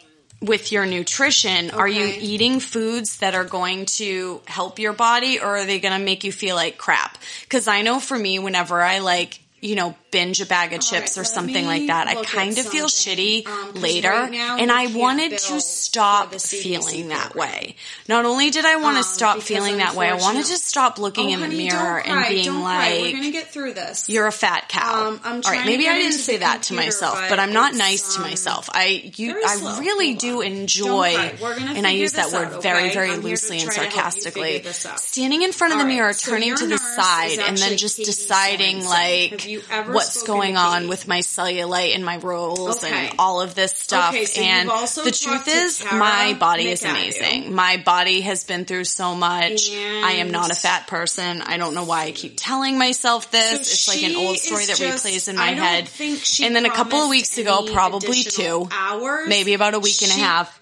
with 0.41 0.71
your 0.71 0.85
nutrition, 0.85 1.71
are 1.71 1.87
you 1.87 2.05
eating 2.19 2.59
foods 2.59 3.17
that 3.17 3.35
are 3.35 3.43
going 3.43 3.87
to 3.87 4.41
help 4.45 4.79
your 4.79 4.93
body 4.93 5.39
or 5.39 5.57
are 5.57 5.65
they 5.65 5.79
going 5.79 5.97
to 5.97 6.03
make 6.03 6.23
you 6.23 6.31
feel 6.31 6.55
like 6.55 6.77
crap? 6.77 7.17
Cause 7.49 7.67
I 7.67 7.81
know 7.81 7.99
for 7.99 8.17
me, 8.17 8.37
whenever 8.39 8.81
I 8.81 8.99
like, 8.99 9.39
you 9.59 9.75
know, 9.75 9.95
binge 10.11 10.39
a 10.39 10.45
bag 10.45 10.71
of 10.73 10.81
chips 10.81 11.17
right, 11.17 11.21
or 11.21 11.25
something 11.25 11.65
like 11.65 11.87
that, 11.87 12.07
I 12.07 12.23
kind 12.23 12.57
of 12.57 12.65
feel 12.67 12.85
shitty 12.85 13.47
Um, 13.47 13.73
later. 13.73 14.09
right 14.09 14.31
and 14.31 14.71
I 14.71 14.87
wanted 14.87 15.31
to 15.37 15.59
stop 15.59 16.33
feeling 16.35 17.07
that 17.09 17.31
program. 17.31 17.49
way. 17.51 17.75
Not 18.07 18.25
only 18.25 18.49
did 18.51 18.65
I 18.65 18.75
want 18.77 18.95
to 18.95 18.99
Um, 18.99 19.03
stop 19.03 19.41
feeling 19.41 19.77
that 19.77 19.95
way, 19.95 20.09
I 20.09 20.13
wanted 20.15 20.45
to 20.45 20.57
stop 20.57 20.99
looking 20.99 21.29
Oh, 21.29 21.33
in 21.33 21.39
the 21.39 21.45
honey, 21.47 21.57
mirror 21.57 22.01
don't 22.05 22.13
cry, 22.13 22.25
and 22.25 22.35
being 22.35 22.51
cry. 22.61 22.97
We're 22.99 23.03
like, 23.05 23.13
gonna 23.15 23.31
get 23.31 23.51
through 23.51 23.73
this. 23.73 24.07
you're 24.07 24.27
a 24.27 24.31
fat 24.31 24.69
cow. 24.69 25.07
Um, 25.07 25.21
I'm 25.23 25.35
All 25.37 25.51
right, 25.51 25.59
to 25.61 25.65
maybe 25.65 25.87
I 25.87 25.97
didn't 25.97 26.13
say 26.13 26.37
that 26.37 26.63
to 26.63 26.73
myself, 26.75 27.15
but 27.19 27.29
but 27.29 27.39
I'm 27.39 27.53
not 27.53 27.73
nice 27.73 28.13
to 28.15 28.21
um, 28.21 28.29
myself. 28.29 28.69
I 28.73 29.11
you 29.15 29.41
I 29.45 29.79
really 29.79 30.13
do 30.15 30.41
enjoy, 30.41 31.13
Don't 31.13 31.29
cry. 31.29 31.35
We're 31.41 31.57
gonna 31.57 31.73
and 31.73 31.85
I 31.87 31.91
use 31.91 32.13
that 32.13 32.31
word 32.31 32.53
out, 32.53 32.63
very 32.63 32.85
okay? 32.85 32.93
very 32.93 33.11
I'm 33.11 33.21
loosely 33.21 33.59
and 33.59 33.65
try 33.71 33.73
to 33.75 33.79
help 33.81 33.93
you 33.93 33.97
sarcastically. 34.01 34.53
figure 34.53 34.69
this 34.69 34.85
out. 34.85 34.99
Standing 34.99 35.41
in 35.41 35.51
front 35.51 35.73
of 35.73 35.79
the 35.79 35.85
mirror, 35.85 36.13
turning 36.13 36.55
to 36.55 36.67
the 36.67 36.77
side, 36.77 37.39
and 37.39 37.57
then 37.57 37.75
just 37.77 37.97
deciding 37.97 38.85
like 38.85 39.45
you 39.57 39.63
ever 39.69 39.93
what's 39.93 40.23
going 40.23 40.57
on 40.57 40.87
with 40.87 41.07
my 41.07 41.19
cellulite 41.19 41.93
and 41.95 42.03
my 42.05 42.17
rolls 42.17 42.83
Okay. 42.83 43.07
and 43.07 43.15
all 43.19 43.41
of 43.41 43.55
this 43.55 43.73
stuff. 43.73 44.13
Okay, 44.13 44.25
so 44.25 44.41
and 44.41 44.69
also 44.69 45.03
the 45.03 45.11
truth 45.11 45.47
is, 45.47 45.79
Tara 45.79 45.97
my 45.97 46.33
body 46.39 46.67
is 46.69 46.83
amazing. 46.83 47.53
My 47.53 47.77
body 47.77 48.21
has 48.21 48.43
been 48.43 48.65
through 48.65 48.85
so 48.85 49.15
much. 49.15 49.69
I 49.71 50.13
am 50.19 50.31
not 50.31 50.51
a 50.51 50.55
fat 50.55 50.87
person. 50.87 51.41
I 51.41 51.57
don't 51.57 51.73
know 51.73 51.83
why 51.85 52.05
I 52.05 52.11
keep 52.11 52.33
telling 52.37 52.77
myself 52.77 53.31
this. 53.31 53.51
So 53.51 53.61
it's 53.61 53.87
like 53.87 54.03
an 54.03 54.15
old 54.15 54.37
story 54.37 54.65
that 54.65 54.77
just- 54.77 55.05
replays 55.05 55.27
in 55.27 55.35
my 55.35 55.51
head. 55.51 55.87
she 55.89 56.45
and 56.45 56.55
then 56.55 56.65
a 56.65 56.71
couple 56.71 56.99
of 56.99 57.09
weeks 57.09 57.37
ago, 57.37 57.65
probably 57.71 58.23
two, 58.23 58.67
hours. 58.71 59.27
maybe 59.27 59.53
about 59.53 59.73
a 59.73 59.79
week 59.79 60.01
and 60.03 60.11
a 60.11 60.15
half, 60.15 60.59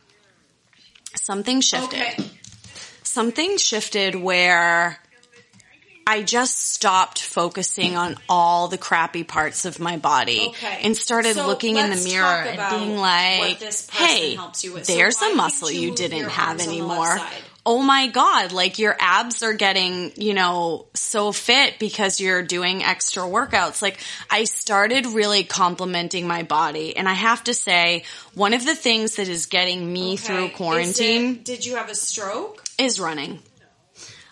something 1.16 1.62
shifted. 1.62 2.00
Okay. 2.00 2.30
something 3.04 3.58
shifted 3.58 4.16
where 4.16 5.00
I 6.08 6.22
just 6.22 6.60
stopped 6.72 7.22
focusing 7.22 7.96
on 7.98 8.16
all 8.30 8.68
the 8.68 8.78
crappy 8.78 9.24
parts 9.24 9.66
of 9.66 9.80
my 9.80 9.98
body 9.98 10.48
Okay. 10.50 10.80
and 10.84 10.96
started 10.96 11.36
So 11.36 11.48
looking 11.48 11.78
in 11.78 11.90
the 11.90 11.96
mirror 12.04 12.26
and 12.44 12.80
being 12.80 12.98
like, 12.98 13.60
"Hey, 13.92 14.36
helps 14.36 14.64
you 14.64 14.74
with. 14.74 14.86
So 14.86 14.94
there's 14.94 15.20
why 15.20 15.32
a 15.32 15.36
muscle 15.36 15.72
you 15.72 15.90
you 15.90 15.96
didn't 15.96 16.30
have 16.30 16.50
arms 16.60 16.68
on 16.68 16.68
the 16.76 16.82
left 16.84 17.00
anymore." 17.22 17.28
Oh 17.68 17.82
my 17.82 18.06
god, 18.06 18.52
like 18.52 18.78
your 18.78 18.96
abs 19.00 19.42
are 19.42 19.54
getting, 19.54 20.12
you 20.18 20.36
know, 20.36 20.86
so 20.94 21.32
fit 21.32 21.80
because 21.80 22.20
you're 22.20 22.44
doing 22.44 22.84
extra 22.84 23.24
workouts. 23.24 23.82
Like 23.82 23.98
I 24.30 24.44
started 24.44 25.08
really 25.08 25.44
complimenting 25.44 26.28
my 26.28 26.44
body 26.44 26.96
and 26.96 27.10
I 27.10 27.14
have 27.14 27.44
to 27.46 27.56
say 27.56 28.04
one 28.36 28.54
of 28.54 28.64
the 28.64 28.76
things 28.76 29.16
that 29.16 29.28
is 29.28 29.48
getting 29.48 29.92
me 29.92 30.16
through 30.16 30.36
Okay. 30.36 30.52
Is 30.52 30.58
quarantine 30.58 31.32
it- 31.38 31.46
did 31.46 31.66
you 31.66 31.76
have 31.78 31.90
a 31.90 31.96
stroke? 31.96 32.64
is 32.78 33.00
running. 33.00 33.42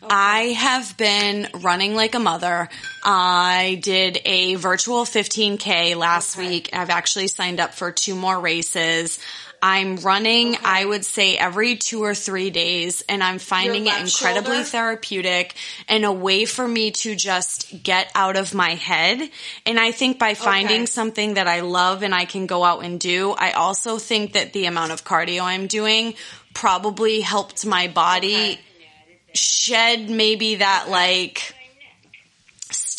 I 0.10 0.55
have 0.57 0.95
been 0.98 1.48
running 1.53 1.95
like 1.95 2.15
a 2.15 2.19
mother. 2.19 2.69
I 3.03 3.79
did 3.81 4.19
a 4.25 4.55
virtual 4.55 5.05
15K 5.05 5.95
last 5.95 6.38
Okay. 6.38 6.48
week. 6.48 6.69
I've 6.74 6.89
actually 6.89 7.27
signed 7.27 7.60
up 7.60 7.74
for 7.74 7.91
two 7.91 8.15
more 8.15 8.39
races. 8.39 9.19
I'm 9.65 9.95
running, 9.98 10.55
Okay. 10.55 10.65
I 10.65 10.83
would 10.83 11.05
say 11.05 11.38
every 11.38 11.77
two 11.77 12.03
or 12.03 12.13
three 12.13 12.50
days 12.50 13.01
and 13.07 13.24
I'm 13.24 13.39
finding 13.39 13.88
it 13.88 13.98
incredibly 13.98 14.57
shoulder? 14.57 14.63
therapeutic 14.69 15.55
and 15.88 16.03
a 16.03 16.12
way 16.12 16.43
for 16.43 16.67
me 16.67 16.91
to 16.91 17.15
just 17.15 17.81
get 17.81 18.12
out 18.13 18.36
of 18.36 18.53
my 18.53 18.72
head. 18.75 19.29
And 19.65 19.79
I 19.79 19.91
think 19.91 20.19
by 20.19 20.33
finding 20.33 20.81
Okay. 20.81 20.86
something 20.88 21.36
that 21.36 21.48
I 21.48 21.62
love 21.62 22.03
and 22.03 22.13
I 22.13 22.25
can 22.25 22.45
go 22.45 22.65
out 22.65 22.83
and 22.83 23.00
do, 23.00 23.31
I 23.31 23.51
also 23.51 23.98
think 24.00 24.33
that 24.33 24.51
the 24.51 24.65
amount 24.65 24.91
of 24.91 25.05
cardio 25.05 25.43
I'm 25.43 25.67
doing 25.67 26.15
probably 26.53 27.22
helped 27.22 27.65
my 27.65 27.88
body 27.88 28.36
Okay. 28.51 28.60
Shed 29.33 30.09
maybe 30.09 30.55
that 30.55 30.89
like 30.89 31.55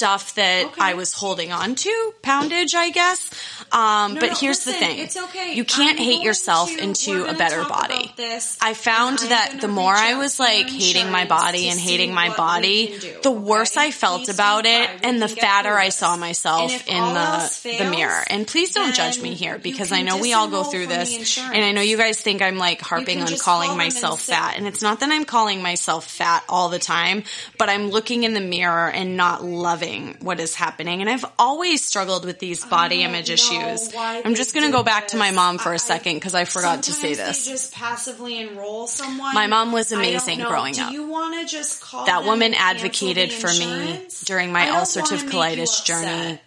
stuff 0.05 0.35
that 0.35 0.67
Okay. 0.67 0.81
I 0.81 0.95
was 0.95 1.15
holding 1.15 1.51
on 1.51 1.75
to, 1.77 2.15
poundage, 2.23 2.75
I 2.75 2.91
guess. 2.91 3.31
Um, 3.73 4.15
No, 4.15 4.21
but 4.21 4.31
no, 4.33 4.37
here's 4.37 4.67
listen, 4.67 4.73
the 4.75 4.79
thing. 4.79 4.99
It's 4.99 5.17
okay. 5.17 5.55
You 5.55 5.65
can't 5.65 5.99
I'm 5.99 6.05
hate 6.05 6.23
yourself 6.23 6.69
to- 6.71 6.83
into 6.83 7.25
a 7.25 7.33
better 7.35 7.65
body. 7.65 8.13
this, 8.17 8.59
I 8.61 8.75
found 8.75 9.19
that 9.35 9.61
the 9.63 9.69
more 9.69 9.95
I 9.95 10.15
was 10.15 10.39
like 10.39 10.69
hating 10.69 11.11
my 11.11 11.25
body 11.25 11.69
and 11.69 11.81
hating 11.81 12.13
my 12.13 12.29
body, 12.37 12.99
do, 12.99 13.17
the 13.23 13.31
okay? 13.31 13.39
worse 13.39 13.77
I 13.79 13.91
felt 13.93 14.25
Please 14.25 14.35
about 14.35 14.67
it 14.67 14.91
and 15.03 15.23
the 15.23 15.29
fatter 15.29 15.75
I 15.87 15.89
saw 15.89 16.17
myself 16.17 16.71
in 16.87 17.03
the 17.15 17.21
else 17.21 17.63
the 17.63 17.89
mirror. 17.97 18.23
And 18.29 18.47
please 18.47 18.71
don't 18.75 18.95
judge 18.95 19.21
me 19.23 19.33
here 19.35 19.57
because 19.59 19.91
I 19.91 20.03
know 20.03 20.19
we 20.19 20.35
all 20.35 20.49
go 20.49 20.65
through 20.65 20.87
this. 20.89 21.39
And 21.39 21.65
I 21.65 21.73
know 21.73 21.81
you 21.81 21.97
guys 21.97 22.21
think 22.21 22.43
I'm 22.43 22.59
like 22.59 22.81
harping 22.83 23.23
on 23.23 23.33
calling 23.39 23.73
myself 23.85 24.21
fat. 24.21 24.57
And 24.59 24.67
it's 24.67 24.83
not 24.83 25.01
that 25.01 25.11
I'm 25.11 25.25
calling 25.25 25.63
myself 25.63 26.05
fat 26.21 26.45
all 26.49 26.69
the 26.69 26.79
time, 26.97 27.25
but 27.59 27.69
I'm 27.71 27.89
looking 27.97 28.25
in 28.25 28.35
the 28.35 28.41
mirror 28.57 28.89
and 28.91 29.17
not 29.17 29.43
loving 29.43 29.94
what 30.21 30.41
is 30.41 30.55
happening. 30.55 31.01
And 31.01 31.11
I've 31.11 31.25
always 31.39 31.85
struggled 31.85 32.25
with 32.25 32.39
these 32.39 32.65
body 32.65 33.03
image 33.03 33.31
issues. 33.31 33.93
I'm 33.97 34.35
just 34.35 34.55
going 34.55 34.67
to 34.67 34.73
go 34.73 34.83
back 34.83 35.09
to 35.09 35.17
my 35.17 35.31
mom 35.31 35.59
for 35.59 35.73
a 35.73 35.79
second 35.79 36.15
because 36.17 36.35
I 36.35 36.45
forgot 36.45 36.85
to 36.85 36.93
say 36.93 37.15
this. 37.15 37.47
Just 37.47 37.75
passively 37.75 38.41
enroll 38.41 38.87
someone. 38.87 39.35
My 39.35 39.47
mom 39.47 39.73
was 39.73 39.93
amazing 39.93 40.41
growing 40.41 40.75
Do 40.75 40.83
up. 40.83 40.93
you 40.93 41.09
want 41.09 41.41
to 41.41 41.47
just 41.57 41.81
call 41.83 42.07
that 42.07 42.25
woman 42.25 42.55
advocated 42.55 43.33
for 43.33 43.49
me 43.49 44.07
during 44.25 44.53
my 44.53 44.67
ulcerative 44.67 45.11
wanna 45.11 45.25
make 45.25 45.59
you 45.59 45.63
colitis 45.65 45.85
journey. 45.85 46.41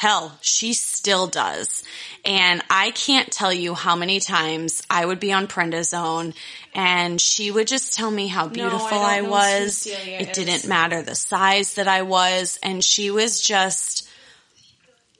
Hell, 0.00 0.32
she 0.40 0.72
still 0.72 1.26
does. 1.26 1.84
And 2.24 2.64
I 2.70 2.90
can't 2.92 3.30
tell 3.30 3.52
you 3.52 3.74
how 3.74 3.96
many 3.96 4.18
times 4.18 4.82
I 4.88 5.04
would 5.04 5.20
be 5.20 5.30
on 5.30 5.46
prednisone 5.46 6.32
and 6.74 7.20
she 7.20 7.50
would 7.50 7.66
just 7.66 7.92
tell 7.92 8.10
me 8.10 8.26
how 8.26 8.48
beautiful 8.48 8.88
don't 8.88 9.04
I, 9.04 9.20
was. 9.20 9.76
Cecilia 9.76 10.20
It 10.20 10.30
is. 10.30 10.34
didn't 10.46 10.66
matter 10.66 11.02
the 11.02 11.14
size 11.14 11.74
that 11.74 11.86
I 11.86 12.00
was. 12.00 12.58
And 12.62 12.82
she 12.82 13.10
was 13.10 13.42
just 13.42 14.08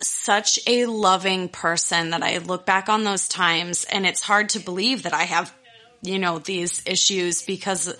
such 0.00 0.58
a 0.66 0.86
loving 0.86 1.50
person 1.50 2.08
that 2.12 2.22
I 2.22 2.38
look 2.38 2.64
back 2.64 2.88
on 2.88 3.04
those 3.04 3.28
times 3.28 3.84
and 3.84 4.06
it's 4.06 4.22
hard 4.22 4.48
to 4.50 4.60
believe 4.60 5.02
that 5.02 5.12
I 5.12 5.24
have, 5.24 5.54
you 6.00 6.18
know, 6.18 6.38
these 6.38 6.80
issues 6.86 7.42
because 7.42 7.94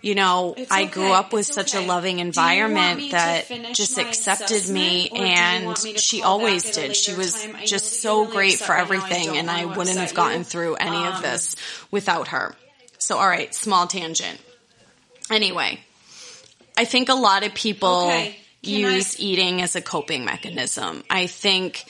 you 0.00 0.14
know, 0.14 0.54
It's 0.56 0.70
I 0.70 0.82
okay. 0.84 0.92
grew 0.92 1.12
up 1.12 1.32
with 1.32 1.46
It's 1.46 1.54
such 1.54 1.74
okay. 1.74 1.84
a 1.84 1.86
loving 1.88 2.16
Do 2.16 2.20
you 2.20 2.24
want 2.26 2.36
environment 2.36 3.10
that 3.10 3.48
just 3.74 3.98
accepted 3.98 4.68
me 4.68 5.08
assessment, 5.08 5.12
or 5.12 5.16
do 5.16 5.22
you 5.24 5.28
and 5.34 5.84
me 5.84 5.96
she 5.98 6.22
always 6.22 6.62
did. 6.70 6.94
She 6.96 7.14
was 7.14 7.34
time? 7.42 7.56
Just 7.66 8.00
so 8.00 8.20
really 8.22 8.32
great 8.32 8.58
for 8.58 8.76
everything 8.76 9.36
and 9.36 9.50
I 9.50 9.64
wouldn't 9.64 9.98
have 9.98 10.14
gotten 10.14 10.38
you. 10.38 10.44
through 10.44 10.74
any 10.76 11.04
of 11.06 11.14
Um, 11.16 11.22
this 11.22 11.56
without 11.90 12.28
her. 12.28 12.54
So 12.98 13.18
all 13.18 13.28
right, 13.28 13.54
small 13.54 13.86
tangent. 13.86 14.40
Anyway, 15.30 15.80
I 16.76 16.84
think 16.84 17.08
a 17.08 17.14
lot 17.14 17.44
of 17.44 17.54
people 17.54 18.06
Okay. 18.06 18.38
Can 18.62 18.84
I- 18.84 18.94
use 18.96 19.20
eating 19.20 19.62
as 19.62 19.76
a 19.76 19.80
coping 19.80 20.24
mechanism. 20.24 21.04
I 21.08 21.26
think 21.28 21.84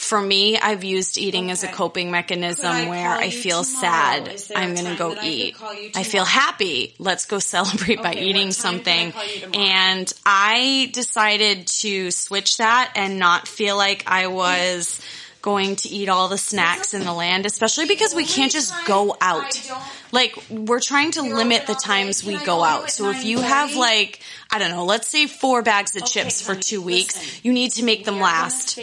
for 0.00 0.20
me, 0.20 0.58
I've 0.58 0.82
used 0.82 1.18
eating 1.18 1.50
as 1.50 1.62
a 1.62 1.68
coping 1.68 2.10
mechanism 2.10 2.70
I 2.72 2.88
where 2.88 3.10
I 3.10 3.28
feel 3.28 3.62
tomorrow? 3.64 3.82
sad. 3.82 4.28
Is 4.28 4.48
there 4.48 4.56
a 4.56 4.60
I'm 4.62 4.74
going 4.74 4.86
to 4.86 4.96
go 4.96 5.14
that 5.14 5.22
I 5.22 5.28
eat. 5.28 5.56
I 5.94 6.04
feel 6.04 6.24
happy. 6.24 6.94
Let's 6.98 7.26
go 7.26 7.38
celebrate 7.38 8.02
by 8.02 8.12
Okay, 8.12 8.20
what 8.20 8.28
eating 8.28 8.52
something. 8.52 9.08
I 9.08 9.10
call 9.10 9.24
you 9.26 9.40
tomorrow? 9.40 9.66
And 9.66 10.12
I 10.24 10.90
decided 10.94 11.66
to 11.66 12.10
switch 12.10 12.56
that 12.56 12.92
and 12.96 13.18
not 13.18 13.46
feel 13.46 13.76
like 13.76 14.04
I 14.06 14.28
was 14.28 15.02
going 15.42 15.76
to 15.76 15.88
eat 15.90 16.08
all 16.08 16.28
the 16.28 16.38
snacks 16.38 16.94
in 16.94 17.04
the 17.04 17.12
land, 17.12 17.44
especially 17.44 17.86
because 17.86 18.14
we 18.14 18.24
can't 18.24 18.52
just 18.52 18.72
go 18.86 19.14
out. 19.20 19.70
Like 20.12 20.34
we're 20.48 20.80
trying 20.80 21.12
to 21.12 21.22
limit 21.22 21.66
the 21.66 21.74
times 21.74 22.24
we 22.24 22.42
go 22.44 22.64
out. 22.64 22.90
So 22.90 23.10
if 23.10 23.24
you 23.24 23.40
have 23.40 23.76
like, 23.76 24.20
I 24.50 24.58
don't 24.58 24.70
know, 24.70 24.86
let's 24.86 25.08
say 25.08 25.26
four 25.26 25.62
bags 25.62 25.94
of 25.94 26.06
chips 26.06 26.40
for 26.40 26.54
two 26.54 26.80
weeks, 26.80 27.44
you 27.44 27.52
need 27.52 27.72
to 27.72 27.84
make 27.84 28.06
them 28.06 28.14
We 28.14 28.20
are 28.20 28.24
gonna 28.24 28.32
last 28.32 28.78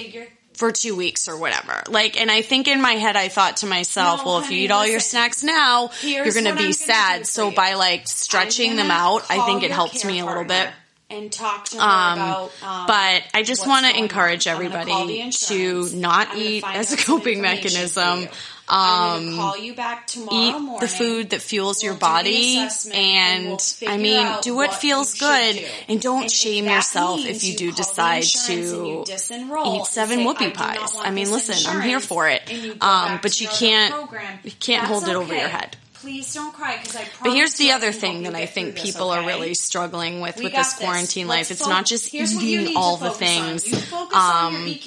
for 0.57 0.71
two 0.71 0.95
weeks 0.95 1.27
or 1.27 1.37
whatever. 1.37 1.83
Like, 1.89 2.19
and 2.19 2.29
I 2.29 2.41
think 2.41 2.67
in 2.67 2.81
my 2.81 2.93
head, 2.93 3.15
I 3.15 3.29
thought 3.29 3.57
to 3.57 3.65
myself, 3.67 4.21
No, 4.21 4.25
well, 4.25 4.39
if 4.39 4.51
you 4.51 4.57
eat 4.57 4.71
all 4.71 4.85
your 4.85 4.95
listen. 4.95 5.09
snacks 5.11 5.43
now, 5.43 5.91
you're 6.01 6.25
going 6.31 6.45
to 6.45 6.55
be 6.55 6.71
sad. 6.73 7.25
so 7.25 7.49
you. 7.49 7.55
by 7.55 7.75
like 7.75 8.07
stretching 8.07 8.75
them 8.75 8.91
out, 8.91 9.23
I 9.29 9.45
think 9.45 9.63
it 9.63 9.71
helps 9.71 10.03
me 10.03 10.19
a 10.19 10.25
little 10.25 10.43
bit. 10.43 10.67
And 11.09 11.31
talk 11.31 11.63
to 11.69 11.77
her 11.77 11.81
Um, 11.83 12.13
about. 12.19 12.51
Um, 12.61 12.87
but 12.87 13.23
I 13.33 13.43
just 13.43 13.65
want 13.65 13.85
to 13.85 13.97
encourage. 13.97 14.45
Everybody 14.45 15.31
to 15.31 15.89
not 15.93 16.31
I'm 16.31 16.37
eat 16.37 16.63
as 16.67 16.91
a 16.91 16.97
coping 16.97 17.41
mechanism. 17.41 18.27
For 18.67 18.73
you. 18.73 18.79
I'm 18.79 19.27
Um, 19.29 19.35
call 19.37 19.57
you 19.57 19.73
back 19.73 20.07
tomorrow 20.07 20.37
eat 20.37 20.51
morning. 20.59 20.79
the 20.81 20.87
food 20.87 21.29
that 21.31 21.41
fuels 21.41 21.81
your 21.83 21.93
We'll 21.93 21.99
the 21.99 22.05
body 22.05 22.57
assessment 22.59 22.95
and, 22.97 23.47
we'll 23.47 23.59
I 23.87 23.97
mean 23.97 24.27
do 24.41 24.55
what 24.55 24.69
what 24.71 24.79
feels 24.81 25.13
good 25.19 25.55
do. 25.55 25.65
and 25.87 26.01
don't 26.01 26.23
And 26.23 26.31
shame 26.31 26.65
yourself 26.65 27.21
if 27.25 27.43
you 27.43 27.51
you 27.51 27.57
do 27.57 27.71
decide 27.71 28.23
and 28.23 28.23
to 28.47 29.05
eat 29.07 29.85
seven 29.87 30.19
say, 30.19 30.25
whoopie 30.25 30.47
"I 30.47 30.49
pies. 30.51 30.93
want 30.93 31.07
I 31.07 31.11
mean 31.11 31.31
listen, 31.31 31.55
I'm 31.71 31.81
here 31.81 31.99
for 31.99 32.27
it. 32.27 32.51
you 32.51 32.75
Um 32.81 33.19
but 33.21 33.39
you 33.39 33.47
can't 33.47 33.93
program. 33.93 34.39
you 34.43 34.51
can't 34.51 34.85
hold 34.85 35.07
it 35.07 35.15
over 35.15 35.33
your 35.33 35.47
head. 35.47 35.77
Please 36.01 36.31
don't 36.33 36.53
cry 36.53 36.77
because 36.77 36.95
I. 36.95 37.07
But 37.23 37.33
here's 37.33 37.55
the 37.55 37.71
other 37.71 37.91
thing 37.91 38.23
that 38.23 38.35
I 38.35 38.45
think 38.45 38.75
this, 38.75 38.83
people 38.83 39.09
are 39.09 39.25
really 39.25 39.53
struggling 39.55 40.21
with 40.21 40.37
We 40.37 40.45
with 40.45 40.53
this 40.53 40.73
quarantine 40.77 41.27
life. 41.27 41.49
Let's 41.49 41.51
It's 41.51 41.63
fo- 41.63 41.69
not 41.69 41.85
just 41.85 42.11
here's 42.11 42.35
what 42.35 42.43
you 42.43 42.61
eating 42.61 42.77
all 42.77 42.97
the 42.97 43.09
things. 43.11 43.67
You 43.67 43.77
focus 43.77 44.15
on 44.15 44.53
your 44.53 44.61
Um, 44.61 44.79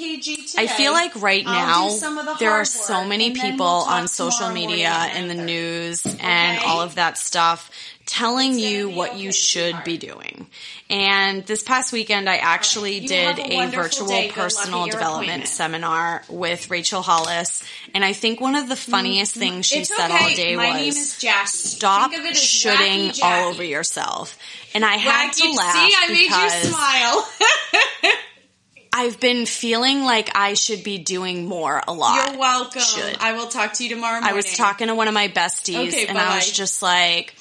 I 0.58 0.66
feel 0.68 0.92
like 0.92 1.20
right 1.20 1.44
now 1.44 1.88
do 1.88 1.96
some 1.96 2.18
of 2.18 2.26
the 2.26 2.34
there 2.38 2.52
are 2.52 2.64
so 2.64 3.04
many 3.04 3.32
people 3.32 3.66
we'll 3.66 3.94
on 3.96 4.08
social 4.08 4.50
media 4.50 4.88
and 4.88 5.28
the 5.28 5.34
9:30. 5.34 5.44
news 5.44 6.06
and 6.20 6.58
all 6.64 6.80
of 6.80 6.94
that 6.94 7.18
stuff 7.18 7.70
telling 8.10 8.58
you 8.58 8.90
what 8.90 9.16
you 9.16 9.32
should 9.32 9.84
be 9.84 9.96
doing. 9.96 10.48
And 10.88 11.46
this 11.46 11.62
past 11.62 11.92
weekend 11.92 12.28
I 12.28 12.36
actually 12.36 12.98
You 12.98 13.08
did 13.08 13.38
a 13.38 13.60
a 13.60 13.66
virtual 13.68 14.08
day. 14.08 14.22
Good 14.22 14.36
luck 14.36 14.36
at 14.36 14.42
personal 14.42 14.86
development 14.86 15.46
seminar 15.46 16.22
with 16.28 16.68
Rachel 16.70 17.02
Hollis 17.02 17.62
and 17.94 18.04
I 18.04 18.12
think 18.12 18.40
one 18.40 18.56
of 18.56 18.68
the 18.68 18.76
funniest 18.76 19.34
things 19.34 19.66
she 19.66 19.76
Mm-hmm. 19.76 19.80
It's 19.82 19.96
said 19.96 20.10
okay. 20.10 20.24
all 20.24 20.34
day 20.34 20.56
My 20.56 20.66
was 20.72 20.74
name 20.76 20.88
is 20.88 21.18
Jackie. 21.18 21.46
stop 21.48 22.10
Think 22.10 22.22
of 22.22 22.26
it 22.26 22.32
as 22.32 22.42
shooting 22.42 23.10
Wacky 23.10 23.22
all 23.22 23.48
over 23.50 23.62
yourself. 23.64 24.36
And 24.74 24.84
I 24.84 24.96
had 24.96 25.32
to 25.32 25.50
laugh 25.52 25.74
See, 25.76 25.96
I 25.96 26.08
made 26.08 26.30
you 26.30 26.50
smile. 26.72 28.12
I've 28.92 29.20
been 29.20 29.46
feeling 29.46 30.02
like 30.02 30.30
I 30.34 30.54
should 30.54 30.82
be 30.82 30.98
doing 30.98 31.46
more 31.46 31.80
a 31.86 31.92
lot. 31.92 32.32
You're 32.32 32.40
welcome. 32.40 32.82
Should. 32.82 33.18
I 33.20 33.34
will 33.34 33.46
talk 33.46 33.74
to 33.74 33.84
you 33.84 33.90
tomorrow 33.90 34.14
morning. 34.20 34.30
I 34.30 34.32
was 34.34 34.52
talking 34.56 34.88
to 34.88 34.94
one 34.96 35.06
of 35.06 35.14
my 35.14 35.28
besties 35.28 35.88
Okay, 35.88 36.06
and 36.08 36.18
I 36.18 36.34
was 36.34 36.50
just 36.50 36.82
like, 36.82 37.34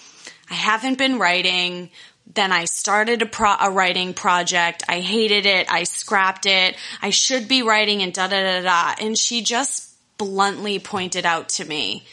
I 0.50 0.54
haven't 0.54 0.98
been 0.98 1.20
writing. 1.20 1.90
Then 2.34 2.52
I 2.52 2.66
started 2.66 3.22
a, 3.22 3.26
pro- 3.26 3.56
a 3.60 3.72
writing 3.72 4.14
project. 4.14 4.84
I 4.88 5.00
hated 5.00 5.46
it. 5.46 5.72
I 5.72 5.84
scrapped 5.84 6.46
it. 6.46 6.76
I 7.02 7.10
should 7.10 7.48
be 7.48 7.64
writing 7.64 8.02
and 8.02 8.14
da 8.14 8.28
da 8.28 8.42
da 8.42 8.62
da. 8.62 8.96
And 9.04 9.18
she 9.18 9.42
just 9.42 9.90
bluntly 10.18 10.80
pointed 10.80 11.26
out 11.26 11.50
to 11.50 11.66
me, 11.66 12.04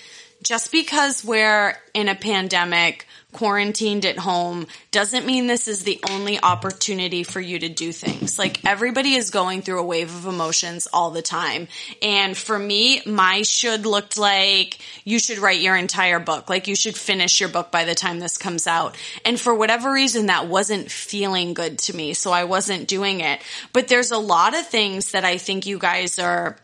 just 0.43 0.73
because 0.73 1.25
we're 1.25 1.77
in 1.93 2.09
a 2.09 2.15
pandemic, 2.15 3.07
quarantined 3.37 4.07
at 4.07 4.19
home 4.19 4.67
doesn't 4.91 5.27
mean 5.27 5.47
this 5.47 5.69
is 5.69 5.85
the 5.85 6.01
only 6.11 6.41
opportunity 6.43 7.23
for 7.23 7.39
you 7.39 7.59
to 7.59 7.69
do 7.69 7.93
things. 7.93 8.39
Like 8.39 8.65
everybody 8.65 9.15
is 9.15 9.29
going 9.29 9.61
through 9.61 9.81
a 9.81 9.85
wave 9.85 10.09
of 10.09 10.25
emotions 10.25 10.89
all 10.91 11.11
the 11.11 11.21
time. 11.21 11.69
And 12.01 12.35
for 12.35 12.59
me, 12.59 13.03
my 13.05 13.43
should 13.43 13.85
looked 13.85 14.17
like 14.17 14.79
you 15.05 15.19
should 15.19 15.37
write 15.37 15.61
your 15.61 15.77
entire 15.77 16.19
book. 16.19 16.49
Like 16.49 16.67
you 16.67 16.75
should 16.75 16.97
finish 16.97 17.39
your 17.39 17.51
book 17.51 17.71
by 17.71 17.85
the 17.85 17.95
time 17.95 18.21
this 18.21 18.39
comes 18.39 18.67
out. 18.67 18.97
And 19.25 19.39
for 19.39 19.55
whatever 19.55 19.93
reason, 19.93 20.27
that 20.27 20.49
wasn't 20.49 20.91
feeling 20.91 21.53
good 21.53 21.79
to 21.81 21.95
me. 21.95 22.15
So 22.15 22.33
I 22.33 22.45
wasn't 22.45 22.89
doing 22.89 23.21
it. 23.21 23.43
But 23.75 23.89
there's 23.89 24.13
a 24.13 24.19
lot 24.19 24.57
of 24.57 24.67
things 24.67 25.13
that 25.13 25.27
I 25.27 25.37
think 25.37 25.67
you 25.67 25.79
guys 25.79 26.19
are 26.19 26.57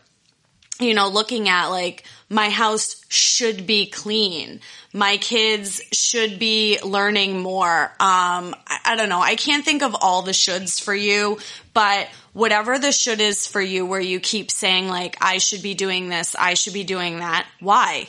you 0.83 0.93
know, 0.93 1.07
looking 1.07 1.49
at 1.49 1.67
like 1.67 2.03
my 2.29 2.49
house 2.49 3.03
should 3.09 3.67
be 3.67 3.85
clean. 3.85 4.59
My 4.91 5.17
kids 5.17 5.81
should 5.91 6.39
be 6.39 6.79
learning 6.83 7.39
more. 7.39 7.83
Um, 7.99 8.55
I, 8.67 8.79
I, 8.85 8.95
don't 8.95 9.09
know. 9.09 9.21
I 9.21 9.35
can't 9.35 9.63
think 9.63 9.83
of 9.83 9.95
all 10.01 10.23
the 10.23 10.31
shoulds 10.31 10.81
for 10.81 10.95
you, 10.95 11.39
but 11.73 12.07
whatever 12.33 12.79
the 12.79 12.91
should 12.91 13.21
is 13.21 13.45
for 13.45 13.61
you, 13.61 13.85
where 13.85 13.99
you 13.99 14.19
keep 14.19 14.51
saying 14.51 14.87
like, 14.87 15.17
I 15.21 15.37
should 15.37 15.61
be 15.61 15.73
doing 15.73 16.09
this, 16.09 16.35
I 16.37 16.55
should 16.55 16.73
be 16.73 16.83
doing 16.83 17.19
that. 17.19 17.47
Why? 17.59 18.07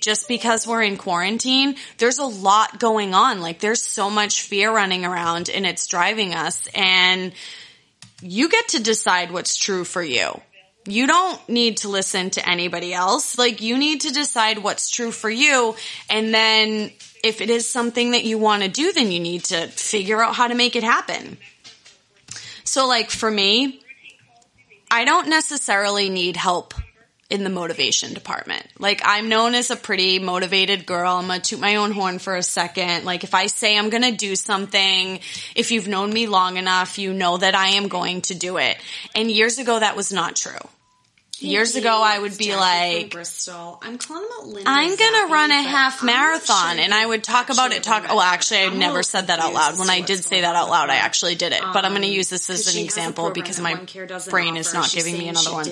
Just 0.00 0.28
because 0.28 0.66
we're 0.66 0.82
in 0.82 0.96
quarantine, 0.96 1.76
there's 1.98 2.18
a 2.18 2.26
lot 2.26 2.78
going 2.78 3.14
on. 3.14 3.40
Like 3.40 3.58
there's 3.58 3.82
so 3.82 4.10
much 4.10 4.42
fear 4.42 4.72
running 4.72 5.04
around 5.04 5.48
and 5.48 5.66
it's 5.66 5.86
driving 5.86 6.34
us 6.34 6.68
and 6.74 7.32
you 8.20 8.48
get 8.48 8.68
to 8.68 8.82
decide 8.82 9.30
what's 9.30 9.56
true 9.56 9.84
for 9.84 10.02
you 10.02 10.40
you 10.86 11.06
don't 11.06 11.48
need 11.48 11.78
to 11.78 11.88
listen 11.88 12.30
to 12.30 12.48
anybody 12.48 12.92
else. 12.92 13.38
Like 13.38 13.60
you 13.60 13.78
need 13.78 14.02
to 14.02 14.12
decide 14.12 14.58
what's 14.58 14.90
true 14.90 15.10
for 15.10 15.30
you. 15.30 15.74
And 16.10 16.32
then 16.32 16.92
if 17.22 17.40
it 17.40 17.50
is 17.50 17.68
something 17.68 18.10
that 18.10 18.24
you 18.24 18.38
want 18.38 18.62
to 18.62 18.68
do, 18.68 18.92
then 18.92 19.10
you 19.10 19.20
need 19.20 19.44
to 19.44 19.66
figure 19.68 20.22
out 20.22 20.34
how 20.34 20.48
to 20.48 20.54
make 20.54 20.76
it 20.76 20.82
happen. 20.82 21.38
So 22.64 22.86
like 22.86 23.10
for 23.10 23.30
me, 23.30 23.80
I 24.90 25.04
don't 25.04 25.28
necessarily 25.28 26.10
need 26.10 26.36
help 26.36 26.74
in 27.30 27.42
the 27.42 27.50
motivation 27.50 28.12
department. 28.12 28.66
Like 28.78 29.00
I'm 29.04 29.28
known 29.28 29.54
as 29.54 29.70
a 29.70 29.76
pretty 29.76 30.18
motivated 30.18 30.86
girl. 30.86 31.14
I'm 31.14 31.26
gonna 31.26 31.40
toot 31.40 31.58
my 31.58 31.76
own 31.76 31.90
horn 31.92 32.18
for 32.18 32.36
a 32.36 32.42
second. 32.42 33.04
Like 33.04 33.24
if 33.24 33.34
I 33.34 33.46
say 33.46 33.78
I'm 33.78 33.90
gonna 33.90 34.12
do 34.12 34.36
something, 34.36 35.20
if 35.54 35.70
you've 35.70 35.88
known 35.88 36.12
me 36.12 36.26
long 36.26 36.58
enough, 36.58 36.98
you 36.98 37.12
know 37.12 37.38
that 37.38 37.54
I 37.54 37.68
am 37.70 37.88
going 37.88 38.20
to 38.22 38.34
do 38.34 38.58
it. 38.58 38.76
And 39.14 39.30
years 39.30 39.58
ago 39.58 39.80
that 39.80 39.96
was 39.96 40.12
not 40.12 40.36
true. 40.36 40.52
Years 41.40 41.74
ago, 41.76 42.00
I 42.02 42.18
would 42.18 42.38
be 42.38 42.46
Jackie 42.46 43.00
like, 43.02 43.10
Bristol. 43.10 43.78
I'm 43.82 43.98
calling 43.98 44.24
about 44.24 44.46
Linda. 44.48 44.70
I'm 44.70 44.96
gonna 44.96 45.16
Zappi, 45.22 45.32
run 45.32 45.50
a 45.50 45.62
but 45.62 45.68
half 45.68 46.00
I'm 46.00 46.06
not 46.06 46.12
marathon, 46.14 46.76
sure 46.76 46.84
and 46.84 46.94
I 46.94 47.04
would 47.06 47.24
talk 47.24 47.50
about 47.50 47.72
it. 47.72 47.82
Talk. 47.82 48.04
Oh, 48.08 48.20
actually, 48.20 48.60
I 48.60 48.64
I'm 48.66 48.74
a 48.74 48.76
never 48.76 48.92
little 48.94 49.02
said 49.02 49.26
that 49.26 49.40
out 49.40 49.52
confused 49.52 49.78
loud. 49.78 49.78
When 49.80 49.90
I 49.90 50.00
did 50.00 50.22
say 50.24 50.36
going 50.36 50.42
that 50.42 50.56
on 50.56 50.62
out 50.62 50.70
loud, 50.70 50.90
I 50.90 50.96
her. 50.96 51.02
actually 51.02 51.34
did 51.34 51.52
it. 51.52 51.60
But 51.60 51.84
I'm 51.84 51.92
gonna 51.92 52.06
Um, 52.06 52.12
use 52.12 52.30
this 52.30 52.48
as 52.50 52.66
an 52.68 52.72
she 52.72 52.78
has 52.78 52.82
a 52.82 52.84
example 52.84 53.30
because 53.30 53.60
my 53.60 53.74
One 53.74 53.86
Care 53.86 54.06
doesn't 54.06 54.30
brain 54.30 54.56
is 54.56 54.72
not 54.72 54.90
giving 54.92 55.18
me 55.18 55.28
another 55.28 55.52
one. 55.52 55.68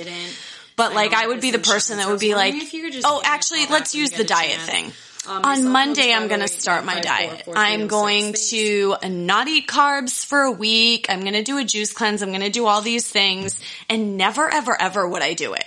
But 0.75 0.95
like, 0.95 1.13
I 1.15 1.27
would 1.29 1.41
be 1.41 1.53
the 1.53 1.59
person 1.59 1.99
that 1.99 2.09
would 2.09 2.19
be 2.21 2.35
like, 2.35 2.53
wondering 2.53 2.63
if 2.67 2.75
you 2.75 2.83
could 2.83 2.93
just 2.95 3.07
"Oh, 3.07 3.17
give 3.19 3.23
me 3.23 3.29
a 3.29 3.33
actually, 3.33 3.67
let's 3.67 3.95
use 3.95 4.11
the 4.11 4.25
diet 4.25 4.61
thing." 4.61 4.93
Um, 5.27 5.45
On 5.45 5.69
Monday, 5.69 6.13
I'm 6.13 6.27
gonna 6.27 6.49
start 6.49 6.85
my 6.85 6.99
diet. 6.99 7.45
4306. 7.45 7.57
I'm 7.57 7.87
going 7.87 8.33
to 8.33 8.97
not 9.09 9.47
eat 9.47 9.69
carbs 9.69 10.25
for 10.25 10.41
a 10.41 10.51
week. 10.51 11.07
I'm 11.09 11.23
gonna 11.23 11.45
do 11.45 11.59
a 11.59 11.65
juice 11.65 11.93
cleanse. 11.93 12.23
I'm 12.23 12.33
gonna 12.33 12.51
do 12.51 12.67
all 12.67 12.83
these 12.83 13.09
things, 13.09 13.61
and 13.89 14.17
never, 14.17 14.53
ever, 14.53 14.77
ever 14.81 15.07
would 15.07 15.23
I 15.23 15.35
do 15.35 15.55
it. 15.55 15.65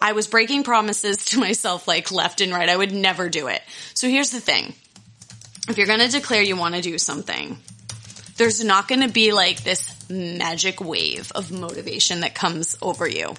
I 0.00 0.12
was 0.12 0.26
breaking 0.26 0.62
promises 0.62 1.24
to 1.26 1.40
myself 1.40 1.88
like 1.88 2.12
left 2.12 2.40
and 2.40 2.52
right. 2.52 2.68
I 2.68 2.76
would 2.76 2.92
never 2.92 3.28
do 3.28 3.46
it. 3.48 3.62
So 3.94 4.08
here's 4.08 4.30
the 4.30 4.40
thing. 4.40 4.74
If 5.68 5.78
you're 5.78 5.86
going 5.86 6.00
to 6.00 6.08
declare 6.08 6.42
you 6.42 6.56
want 6.56 6.76
to 6.76 6.80
do 6.80 6.96
something, 6.96 7.58
there's 8.36 8.62
not 8.62 8.86
going 8.86 9.00
to 9.00 9.08
be 9.08 9.32
like 9.32 9.64
this 9.64 10.08
magic 10.08 10.80
wave 10.80 11.32
of 11.34 11.50
motivation 11.50 12.20
that 12.20 12.34
comes 12.34 12.76
over 12.80 13.08
you. 13.08 13.34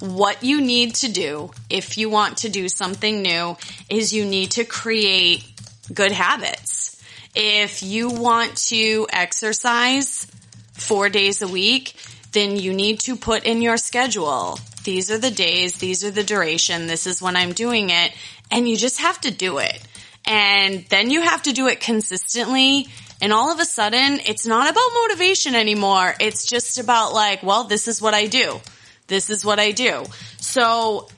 What 0.00 0.42
you 0.42 0.60
need 0.60 0.96
to 0.96 1.10
do 1.10 1.50
if 1.70 1.96
you 1.96 2.10
want 2.10 2.38
to 2.38 2.48
do 2.48 2.68
something 2.68 3.22
new 3.22 3.56
is 3.88 4.12
you 4.12 4.24
need 4.24 4.52
to 4.52 4.64
create 4.64 5.44
good 5.92 6.12
habits. 6.12 7.02
If 7.34 7.82
you 7.82 8.10
want 8.10 8.56
to 8.68 9.06
exercise 9.10 10.26
four 10.72 11.08
days 11.08 11.42
a 11.42 11.48
week, 11.48 11.94
then 12.32 12.56
you 12.56 12.74
need 12.74 13.00
to 13.00 13.16
put 13.16 13.44
in 13.44 13.62
your 13.62 13.76
schedule. 13.76 14.58
These 14.84 15.10
are 15.10 15.18
the 15.18 15.30
days, 15.30 15.74
these 15.74 16.04
are 16.04 16.10
the 16.10 16.22
duration, 16.22 16.86
this 16.86 17.06
is 17.06 17.20
when 17.20 17.36
I'm 17.36 17.52
doing 17.52 17.90
it, 17.90 18.12
and 18.50 18.68
you 18.68 18.76
just 18.76 19.00
have 19.00 19.20
to 19.22 19.30
do 19.30 19.58
it. 19.58 19.80
And 20.26 20.84
then 20.88 21.10
you 21.10 21.22
have 21.22 21.42
to 21.44 21.52
do 21.52 21.68
it 21.68 21.80
consistently. 21.80 22.88
And 23.22 23.32
all 23.32 23.50
of 23.50 23.60
a 23.60 23.64
sudden, 23.64 24.20
it's 24.26 24.46
not 24.46 24.70
about 24.70 24.90
motivation 24.94 25.54
anymore. 25.54 26.14
It's 26.20 26.46
just 26.46 26.78
about 26.78 27.14
like, 27.14 27.42
well, 27.42 27.64
this 27.64 27.88
is 27.88 28.02
what 28.02 28.12
I 28.12 28.26
do. 28.26 28.60
This 29.06 29.30
is 29.30 29.44
what 29.44 29.58
I 29.58 29.72
do. 29.72 30.04
So 30.38 31.08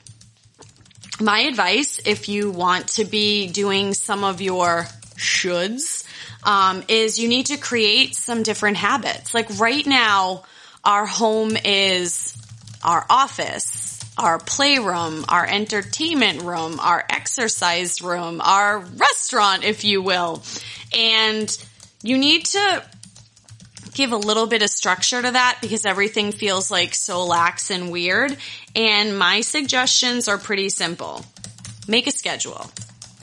my 1.19 1.39
advice, 1.41 1.99
if 2.05 2.29
you 2.29 2.51
want 2.51 2.87
to 2.89 3.05
be 3.05 3.47
doing 3.47 3.93
some 3.93 4.23
of 4.23 4.41
your 4.41 4.85
shoulds, 5.17 6.05
um, 6.43 6.83
is 6.87 7.19
you 7.19 7.27
need 7.27 7.47
to 7.47 7.57
create 7.57 8.15
some 8.15 8.43
different 8.43 8.77
habits. 8.77 9.33
Like 9.33 9.59
right 9.59 9.85
now, 9.85 10.43
our 10.83 11.05
home 11.05 11.57
is 11.65 12.35
our 12.83 13.05
office, 13.09 13.99
our 14.17 14.39
playroom, 14.39 15.25
our 15.27 15.45
entertainment 15.45 16.41
room, 16.43 16.79
our 16.79 17.03
exercise 17.09 18.01
room, 18.01 18.41
our 18.43 18.79
restaurant, 18.79 19.63
if 19.63 19.83
you 19.83 20.01
will. 20.01 20.41
And 20.95 21.55
you 22.01 22.17
need 22.17 22.45
to 22.45 22.83
give 23.93 24.11
a 24.11 24.17
little 24.17 24.47
bit 24.47 24.61
of 24.61 24.69
structure 24.69 25.21
to 25.21 25.31
that 25.31 25.59
because 25.61 25.85
everything 25.85 26.31
feels 26.31 26.69
like 26.71 26.95
so 26.95 27.25
lax 27.25 27.71
and 27.71 27.91
weird. 27.91 28.37
And 28.75 29.17
my 29.17 29.41
suggestions 29.41 30.27
are 30.27 30.37
pretty 30.37 30.69
simple. 30.69 31.25
Make 31.87 32.07
a 32.07 32.11
schedule. 32.11 32.69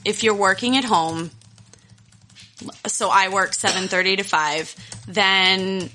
If 0.05 0.23
you're 0.23 0.35
working 0.35 0.77
at 0.77 0.85
home, 0.85 1.31
so 2.87 3.11
I 3.11 3.29
work 3.29 3.53
7:30 3.53 4.17
to 4.17 4.23
5, 4.23 4.77
then 5.09 5.91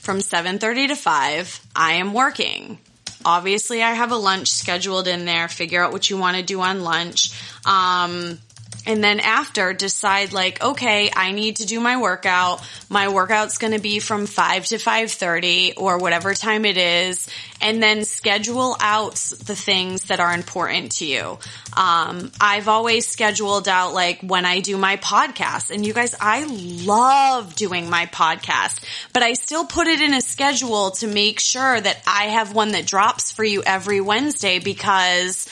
from 0.00 0.20
7:30 0.20 0.88
to 0.88 0.96
5, 0.96 1.60
I 1.74 1.94
am 1.94 2.12
working. 2.12 2.78
Obviously, 3.24 3.82
I 3.82 3.92
have 3.92 4.10
a 4.10 4.16
lunch 4.16 4.48
scheduled 4.48 5.06
in 5.06 5.24
there. 5.24 5.48
Figure 5.48 5.84
out 5.84 5.92
what 5.92 6.10
you 6.10 6.16
want 6.16 6.36
to 6.36 6.42
do 6.42 6.60
on 6.60 6.82
lunch. 6.82 7.30
Um, 7.64 8.38
and 8.86 9.02
then 9.02 9.20
after 9.20 9.72
decide 9.72 10.32
like, 10.32 10.62
okay, 10.62 11.10
I 11.14 11.32
need 11.32 11.56
to 11.56 11.66
do 11.66 11.80
my 11.80 12.00
workout. 12.00 12.62
My 12.88 13.08
workout's 13.08 13.58
going 13.58 13.72
to 13.72 13.80
be 13.80 14.00
from 14.00 14.26
5 14.26 14.66
to 14.66 14.76
5:30 14.76 15.74
or 15.76 15.98
whatever 15.98 16.34
time 16.34 16.64
it 16.64 16.76
is 16.76 17.28
and 17.62 17.80
then 17.80 18.04
schedule 18.04 18.76
out 18.80 19.14
the 19.14 19.54
things 19.54 20.04
that 20.04 20.18
are 20.18 20.34
important 20.34 20.92
to 20.92 21.06
you. 21.06 21.38
Um, 21.74 22.32
I've 22.40 22.66
always 22.66 23.06
scheduled 23.06 23.68
out 23.68 23.94
like 23.94 24.20
when 24.20 24.44
I 24.44 24.60
do 24.60 24.76
my 24.76 24.96
podcast 24.96 25.70
and 25.70 25.86
you 25.86 25.94
guys, 25.94 26.14
I 26.20 26.44
love 26.44 27.54
doing 27.54 27.88
my 27.88 28.06
podcast, 28.06 28.82
but 29.12 29.22
I 29.22 29.34
still 29.34 29.64
put 29.64 29.86
it 29.86 30.00
in 30.00 30.12
a 30.12 30.20
schedule 30.20 30.90
to 30.92 31.06
make 31.06 31.38
sure 31.38 31.80
that 31.80 32.02
I 32.06 32.24
have 32.24 32.52
one 32.52 32.72
that 32.72 32.84
drops 32.84 33.30
for 33.30 33.44
you 33.44 33.62
every 33.64 34.00
Wednesday 34.00 34.58
because 34.58 35.48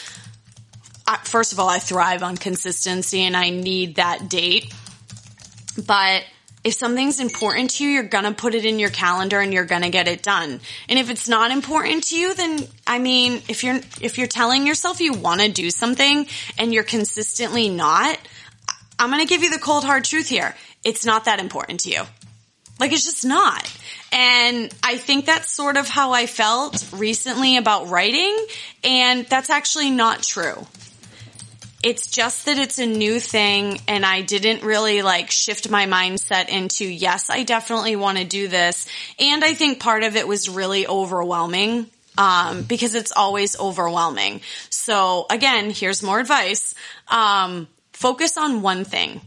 first 1.18 1.53
of 1.53 1.61
all, 1.61 1.68
I 1.68 1.79
thrive 1.79 2.23
on 2.23 2.37
consistency 2.37 3.23
and 3.23 3.37
I 3.37 3.51
need 3.51 3.96
that 3.96 4.29
date. 4.29 4.73
But 5.87 6.25
if 6.62 6.75
something's 6.75 7.20
important 7.20 7.70
to 7.70 7.85
you, 7.85 7.90
you're 7.90 8.03
gonna 8.03 8.33
put 8.33 8.55
it 8.55 8.64
in 8.64 8.79
your 8.79 8.90
calendar 8.90 9.40
and 9.40 9.53
you're 9.53 9.64
gonna 9.64 9.90
get 9.90 10.09
it 10.09 10.23
done. 10.23 10.61
And 10.88 10.99
if 10.99 11.09
it's 11.09 11.29
not 11.29 11.51
important 11.51 12.05
to 12.05 12.16
you, 12.16 12.35
then 12.35 12.66
I 12.87 12.99
mean, 12.99 13.42
if 13.49 13.64
you're 13.64 13.81
if 14.01 14.18
you're 14.18 14.27
telling 14.27 14.66
yourself 14.66 15.01
you 15.01 15.14
want 15.14 15.40
to 15.40 15.51
do 15.51 15.70
something 15.70 16.27
and 16.59 16.75
you're 16.75 16.85
consistently 16.85 17.68
not, 17.68 18.18
I'm 18.99 19.11
gonna 19.11 19.27
give 19.27 19.42
you 19.42 19.51
the 19.51 19.59
cold 19.59 19.85
hard 19.85 20.05
truth 20.05 20.29
here. 20.29 20.55
It's 20.85 21.07
not 21.07 21.25
that 21.25 21.40
important 21.40 21.81
to 21.81 21.90
you. 21.90 22.03
Like 22.79 22.92
it's 22.92 23.05
just 23.05 23.25
not. 23.25 23.70
And 24.12 24.75
I 24.83 24.96
think 24.96 25.27
that's 25.27 25.51
sort 25.51 25.77
of 25.77 25.88
how 25.88 26.12
I 26.12 26.27
felt 26.27 26.85
recently 26.92 27.57
about 27.57 27.88
writing, 27.88 28.37
and 28.83 29.27
that's 29.27 29.51
actually 29.51 29.90
not 29.90 30.23
true. 30.23 30.66
It's 31.83 32.11
just 32.11 32.47
that 32.47 32.59
it's 32.59 32.79
a 32.79 32.87
new 32.87 33.21
thing 33.21 33.81
and 33.88 34.05
I 34.05 34.21
didn't 34.21 34.62
really 34.62 35.03
like 35.03 35.31
shift 35.31 35.71
my 35.71 35.87
mindset 35.87 36.49
into, 36.49 36.85
yes, 36.85 37.31
I 37.31 37.43
definitely 37.43 37.97
want 37.97 38.19
to 38.19 38.25
do 38.25 38.49
this. 38.49 38.87
And 39.19 39.43
I 39.43 39.55
think 39.55 39.81
part 39.81 40.03
of 40.03 40.16
it 40.16 40.29
was 40.29 40.49
really 40.49 40.87
overwhelming. 40.87 41.87
Um, 42.19 42.64
because 42.64 42.95
it's 42.95 43.12
always 43.12 43.59
overwhelming. 43.59 44.43
So 44.69 45.27
again, 45.31 45.71
here's 45.71 46.03
more 46.03 46.19
advice. 46.21 46.75
Um, 47.09 47.66
focus 47.93 48.37
on 48.37 48.61
one 48.61 48.85
thing 48.85 49.23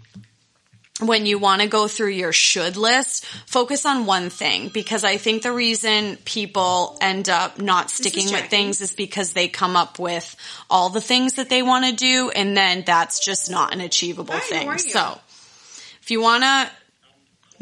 when 1.07 1.25
you 1.25 1.39
want 1.39 1.61
to 1.61 1.67
go 1.67 1.87
through 1.87 2.09
your 2.09 2.33
should 2.33 2.77
list, 2.77 3.25
focus 3.45 3.85
on 3.85 4.05
one 4.05 4.29
thing 4.29 4.69
because 4.69 5.03
I 5.03 5.17
think 5.17 5.43
the 5.43 5.51
reason 5.51 6.17
people 6.25 6.97
end 7.01 7.29
up 7.29 7.59
not 7.59 7.89
sticking 7.89 8.31
with 8.31 8.45
things 8.49 8.81
is 8.81 8.93
because 8.93 9.33
they 9.33 9.47
come 9.47 9.75
up 9.75 9.99
with 9.99 10.35
all 10.69 10.89
the 10.89 11.01
things 11.01 11.35
that 11.35 11.49
they 11.49 11.61
want 11.63 11.85
to 11.85 11.93
do 11.93 12.29
and 12.29 12.55
then 12.55 12.83
that's 12.85 13.23
just 13.23 13.49
not 13.49 13.73
an 13.73 13.81
achievable 13.81 14.33
Hi, 14.33 14.39
thing. 14.39 14.77
So 14.77 15.19
If 16.01 16.11
you 16.11 16.21
want 16.21 16.43
to 16.43 16.71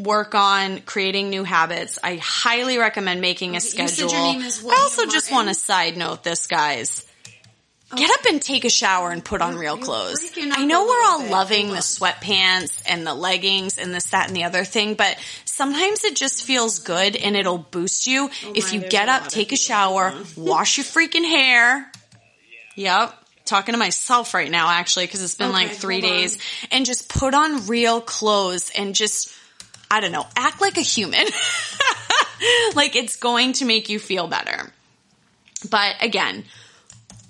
work 0.02 0.34
on 0.34 0.80
creating 0.80 1.30
new 1.30 1.44
habits, 1.44 1.98
I 2.02 2.16
highly 2.16 2.78
recommend 2.78 3.20
making 3.20 3.56
a 3.56 3.60
schedule. 3.60 4.10
your 4.10 4.20
name 4.20 4.42
is 4.42 4.64
I 4.64 4.76
also 4.80 5.06
just 5.06 5.30
want 5.30 5.48
to 5.48 5.54
side 5.54 5.96
note 5.96 6.24
this, 6.24 6.46
guys. 6.46 7.06
Get 7.96 8.10
up 8.10 8.26
and 8.26 8.40
take 8.40 8.64
a 8.64 8.70
shower 8.70 9.10
and 9.10 9.22
put 9.22 9.42
on 9.42 9.56
real 9.56 9.76
clothes. 9.76 10.32
I 10.38 10.64
know 10.64 10.86
we're 10.86 11.04
all 11.04 11.26
loving 11.30 11.68
the 11.68 11.76
sweatpants 11.76 12.82
and 12.86 13.06
the 13.06 13.14
leggings 13.14 13.76
and 13.76 13.94
this, 13.94 14.06
that, 14.10 14.28
and 14.28 14.36
the 14.36 14.44
other 14.44 14.64
thing, 14.64 14.94
but 14.94 15.18
sometimes 15.44 16.04
it 16.04 16.16
just 16.16 16.44
feels 16.44 16.78
good 16.78 17.16
and 17.16 17.36
it'll 17.36 17.58
boost 17.58 18.06
you 18.06 18.30
if 18.54 18.72
you 18.72 18.80
get 18.80 19.08
up, 19.08 19.28
take 19.28 19.52
a 19.52 19.56
shower, 19.56 20.14
wash 20.36 20.78
your 20.78 20.84
freaking 20.84 21.24
hair. 21.24 21.90
Yep. 22.76 23.14
Talking 23.44 23.74
to 23.74 23.78
myself 23.78 24.32
right 24.32 24.50
now, 24.50 24.70
actually, 24.70 25.06
because 25.06 25.22
it's 25.22 25.34
been 25.34 25.52
like 25.52 25.72
three 25.72 26.00
days. 26.00 26.38
And 26.70 26.86
just 26.86 27.08
put 27.08 27.34
on 27.34 27.66
real 27.66 28.00
clothes 28.00 28.70
and 28.76 28.94
just, 28.94 29.34
I 29.90 30.00
don't 30.00 30.12
know, 30.12 30.26
act 30.36 30.60
like 30.60 30.78
a 30.78 30.82
human. 30.82 31.26
like 32.74 32.96
it's 32.96 33.16
going 33.16 33.52
to 33.54 33.64
make 33.64 33.88
you 33.88 33.98
feel 33.98 34.28
better. 34.28 34.72
But 35.68 35.96
again, 36.00 36.44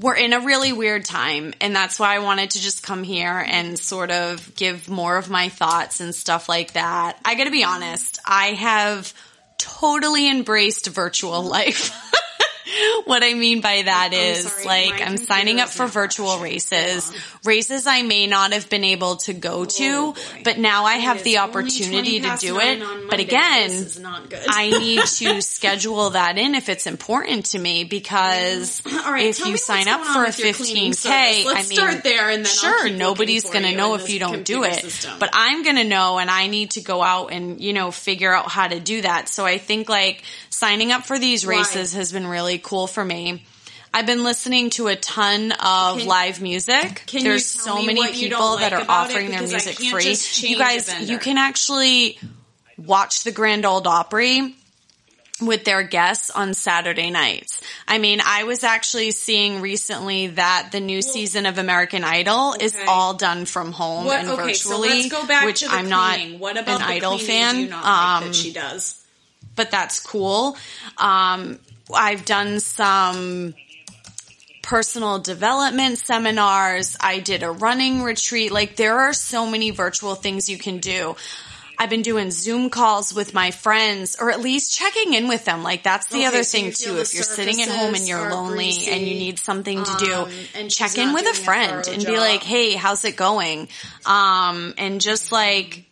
we're 0.02 0.16
in 0.16 0.32
a 0.32 0.40
really 0.40 0.72
weird 0.72 1.04
time 1.04 1.54
and 1.60 1.74
that's 1.74 1.98
why 1.98 2.16
I 2.16 2.18
wanted 2.18 2.50
to 2.50 2.60
just 2.60 2.82
come 2.82 3.04
here 3.04 3.38
and 3.46 3.78
sort 3.78 4.10
of 4.10 4.54
give 4.56 4.88
more 4.88 5.16
of 5.16 5.30
my 5.30 5.48
thoughts 5.48 6.00
and 6.00 6.14
stuff 6.14 6.48
like 6.48 6.72
that. 6.72 7.18
I 7.24 7.36
gotta 7.36 7.52
be 7.52 7.64
honest, 7.64 8.18
I 8.26 8.48
have 8.48 9.14
totally 9.58 10.28
embraced 10.28 10.88
virtual 10.88 11.42
life. 11.42 11.92
what 13.04 13.22
I 13.22 13.34
mean 13.34 13.60
by 13.60 13.82
that 13.82 14.10
I'm 14.12 14.18
is 14.18 14.50
sorry, 14.50 14.64
like 14.64 15.02
I'm 15.02 15.16
signing 15.16 15.60
up 15.60 15.68
for 15.68 15.86
virtual 15.86 16.38
races, 16.38 17.10
Hold 17.10 17.46
races 17.46 17.86
I 17.86 18.02
may 18.02 18.26
not 18.26 18.52
have 18.52 18.68
been 18.70 18.84
able 18.84 19.16
to 19.16 19.32
go 19.32 19.60
oh, 19.60 19.64
to, 19.64 19.84
Oh, 19.84 20.12
boy. 20.12 20.42
but 20.44 20.58
now 20.58 20.84
I 20.84 20.94
have 20.94 21.22
the 21.24 21.38
opportunity 21.38 22.20
to 22.20 22.36
do 22.38 22.58
it. 22.60 22.82
But 23.10 23.20
again, 23.20 23.70
is 23.70 23.98
not 23.98 24.30
good. 24.30 24.44
I 24.48 24.70
need 24.70 25.00
to 25.06 25.42
schedule 25.42 26.10
that 26.10 26.38
in 26.38 26.54
if 26.54 26.68
it's 26.68 26.86
important 26.86 27.46
to 27.46 27.58
me 27.58 27.84
because 27.84 28.82
All 28.86 29.12
right, 29.12 29.26
if 29.26 29.44
you 29.46 29.56
sign 29.56 29.88
up 29.88 30.04
for 30.04 30.24
a 30.24 30.26
with 30.26 30.38
your 30.38 30.52
cleaning 30.54 30.92
15k, 30.92 31.44
service. 31.44 31.46
I 31.46 31.54
mean, 31.54 31.64
start 31.64 32.02
there 32.04 32.30
and 32.30 32.44
then 32.44 32.52
sure, 32.52 32.90
nobody's 32.90 33.44
going 33.44 33.64
to 33.64 33.76
know 33.76 33.94
if 33.94 34.08
you 34.08 34.18
don't 34.18 34.44
do 34.44 34.64
it. 34.64 34.74
system. 34.74 35.18
But 35.18 35.30
I'm 35.32 35.62
going 35.62 35.76
to 35.76 35.84
know 35.84 36.18
and 36.18 36.30
I 36.30 36.46
need 36.46 36.72
to 36.72 36.80
go 36.80 37.02
out 37.02 37.32
and, 37.32 37.60
you 37.60 37.72
know, 37.72 37.90
figure 37.90 38.32
out 38.34 38.48
how 38.50 38.68
to 38.68 38.80
do 38.80 39.02
that. 39.02 39.28
So 39.28 39.44
I 39.44 39.58
think 39.58 39.88
like 39.88 40.22
signing 40.50 40.92
up 40.92 41.04
for 41.04 41.18
these 41.18 41.46
Why? 41.46 41.58
races 41.58 41.94
has 41.94 42.12
been 42.12 42.26
really 42.26 42.51
cool 42.58 42.86
for 42.86 43.04
me. 43.04 43.44
I've 43.94 44.06
been 44.06 44.24
listening 44.24 44.70
to 44.70 44.88
a 44.88 44.96
ton 44.96 45.52
of 45.52 45.98
Can- 45.98 46.06
live 46.06 46.40
music. 46.40 47.04
There's 47.12 47.44
so 47.44 47.82
many 47.82 48.00
what 48.00 48.16
you 48.16 48.30
don't 48.30 48.38
people 48.38 48.56
that 48.58 48.72
are 48.72 48.84
offering 48.88 49.30
their 49.30 49.40
music 49.40 49.76
free. 49.76 50.16
You 50.48 50.56
guys, 50.56 51.08
you 51.08 51.18
can 51.18 51.36
actually 51.36 52.18
watch 52.78 53.24
the 53.24 53.32
Grand 53.32 53.66
Ole 53.66 53.86
Opry 53.86 54.54
with 55.42 55.64
their 55.64 55.82
guests 55.82 56.30
on 56.30 56.54
Saturday 56.54 57.10
nights. 57.10 57.60
I 57.86 57.98
mean, 57.98 58.20
I 58.24 58.44
was 58.44 58.64
actually 58.64 59.10
seeing 59.10 59.60
recently 59.60 60.28
that 60.28 60.70
the 60.72 60.80
new 60.80 61.02
season 61.02 61.46
of 61.46 61.58
American 61.58 62.04
Idol 62.04 62.54
is 62.58 62.76
all 62.86 63.14
done 63.14 63.44
from 63.44 63.72
home 63.72 64.06
What, 64.06 64.20
and 64.20 64.28
okay, 64.30 64.52
so 64.54 64.70
virtually, 64.70 64.88
let's 64.88 65.08
go 65.08 65.26
back 65.26 65.44
which 65.44 65.60
to 65.60 65.68
the 65.68 65.74
I'm 65.74 65.88
not. 65.88 66.18
What 66.38 66.56
about 66.56 66.80
an 66.80 66.86
Idol 66.86 67.18
fan. 67.18 67.54
Do 67.56 67.60
you 67.62 67.68
not 67.68 67.84
um, 67.84 68.22
like 68.22 68.32
that 68.32 68.34
she 68.36 68.52
does. 68.52 69.04
but 69.54 69.70
that's 69.70 70.00
cool. 70.00 70.56
Um, 70.96 71.58
I've 71.94 72.24
done 72.24 72.60
some 72.60 73.54
personal 74.62 75.18
development 75.18 75.98
seminars. 75.98 76.96
I 77.00 77.20
did 77.20 77.42
a 77.42 77.50
running 77.50 78.02
retreat. 78.02 78.52
Like 78.52 78.76
there 78.76 79.00
are 79.00 79.12
so 79.12 79.46
many 79.46 79.70
virtual 79.70 80.14
things 80.14 80.48
you 80.48 80.58
can 80.58 80.78
do. 80.78 81.16
I've 81.78 81.90
been 81.90 82.02
doing 82.02 82.30
Zoom 82.30 82.70
calls 82.70 83.12
with 83.12 83.34
my 83.34 83.50
friends 83.50 84.16
or 84.20 84.30
at 84.30 84.40
least 84.40 84.72
checking 84.72 85.14
in 85.14 85.26
with 85.26 85.44
them. 85.44 85.62
Like 85.62 85.82
that's 85.82 86.06
the 86.06 86.18
Okay, 86.18 86.26
other 86.26 86.44
so 86.44 86.58
thing 86.58 86.72
too. 86.72 86.96
If 86.98 87.12
you're 87.12 87.24
sitting 87.24 87.60
at 87.60 87.68
home 87.68 87.94
and 87.94 88.06
you're 88.06 88.30
lonely 88.30 88.86
and 88.88 89.02
you 89.02 89.14
need 89.14 89.38
something 89.38 89.82
to 89.82 89.90
um, 89.90 89.98
do, 89.98 90.26
and 90.54 90.70
check 90.70 90.96
in 90.96 91.12
with 91.12 91.26
a 91.26 91.34
friend 91.34 91.86
and 91.88 92.04
be 92.04 92.18
like, 92.18 92.42
Hey, 92.42 92.74
how's 92.74 93.04
it 93.04 93.16
going? 93.16 93.68
Um, 94.06 94.74
and 94.78 95.00
just 95.00 95.32
like, 95.32 95.84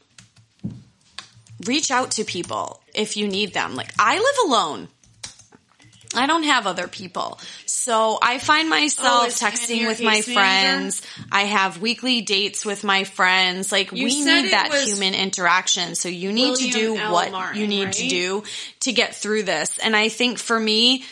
reach 1.66 1.90
out 1.90 2.12
to 2.12 2.24
people 2.24 2.80
if 2.94 3.16
you 3.16 3.26
need 3.26 3.52
them. 3.52 3.74
Like 3.74 3.92
I 3.98 4.16
live 4.16 4.48
alone. 4.50 4.88
I 6.14 6.26
don't 6.26 6.42
have 6.42 6.66
other 6.66 6.88
people. 6.88 7.38
So 7.66 8.18
I 8.20 8.38
find 8.38 8.68
myself 8.68 9.26
Oh, 9.26 9.28
texting 9.28 9.86
with 9.86 10.02
my 10.02 10.16
case 10.16 10.28
manager? 10.28 10.34
friends. 10.34 11.02
I 11.30 11.42
have 11.42 11.80
weekly 11.80 12.20
dates 12.20 12.64
with 12.66 12.82
my 12.82 13.04
friends. 13.04 13.70
Like 13.70 13.92
You 13.92 14.06
we 14.06 14.24
need 14.24 14.50
that 14.52 14.72
human 14.86 15.14
interaction. 15.14 15.94
So 15.94 16.08
you 16.08 16.32
need 16.32 16.56
to 16.56 16.70
do 16.70 16.96
L. 16.96 17.12
what 17.12 17.30
Martin, 17.30 17.60
you 17.60 17.68
need 17.68 17.84
right? 17.84 17.92
to 17.94 18.08
do 18.08 18.42
to 18.80 18.92
get 18.92 19.14
through 19.14 19.44
this. 19.44 19.78
And 19.78 19.94
I 19.94 20.08
think 20.08 20.38
for 20.38 20.58
me, 20.58 21.04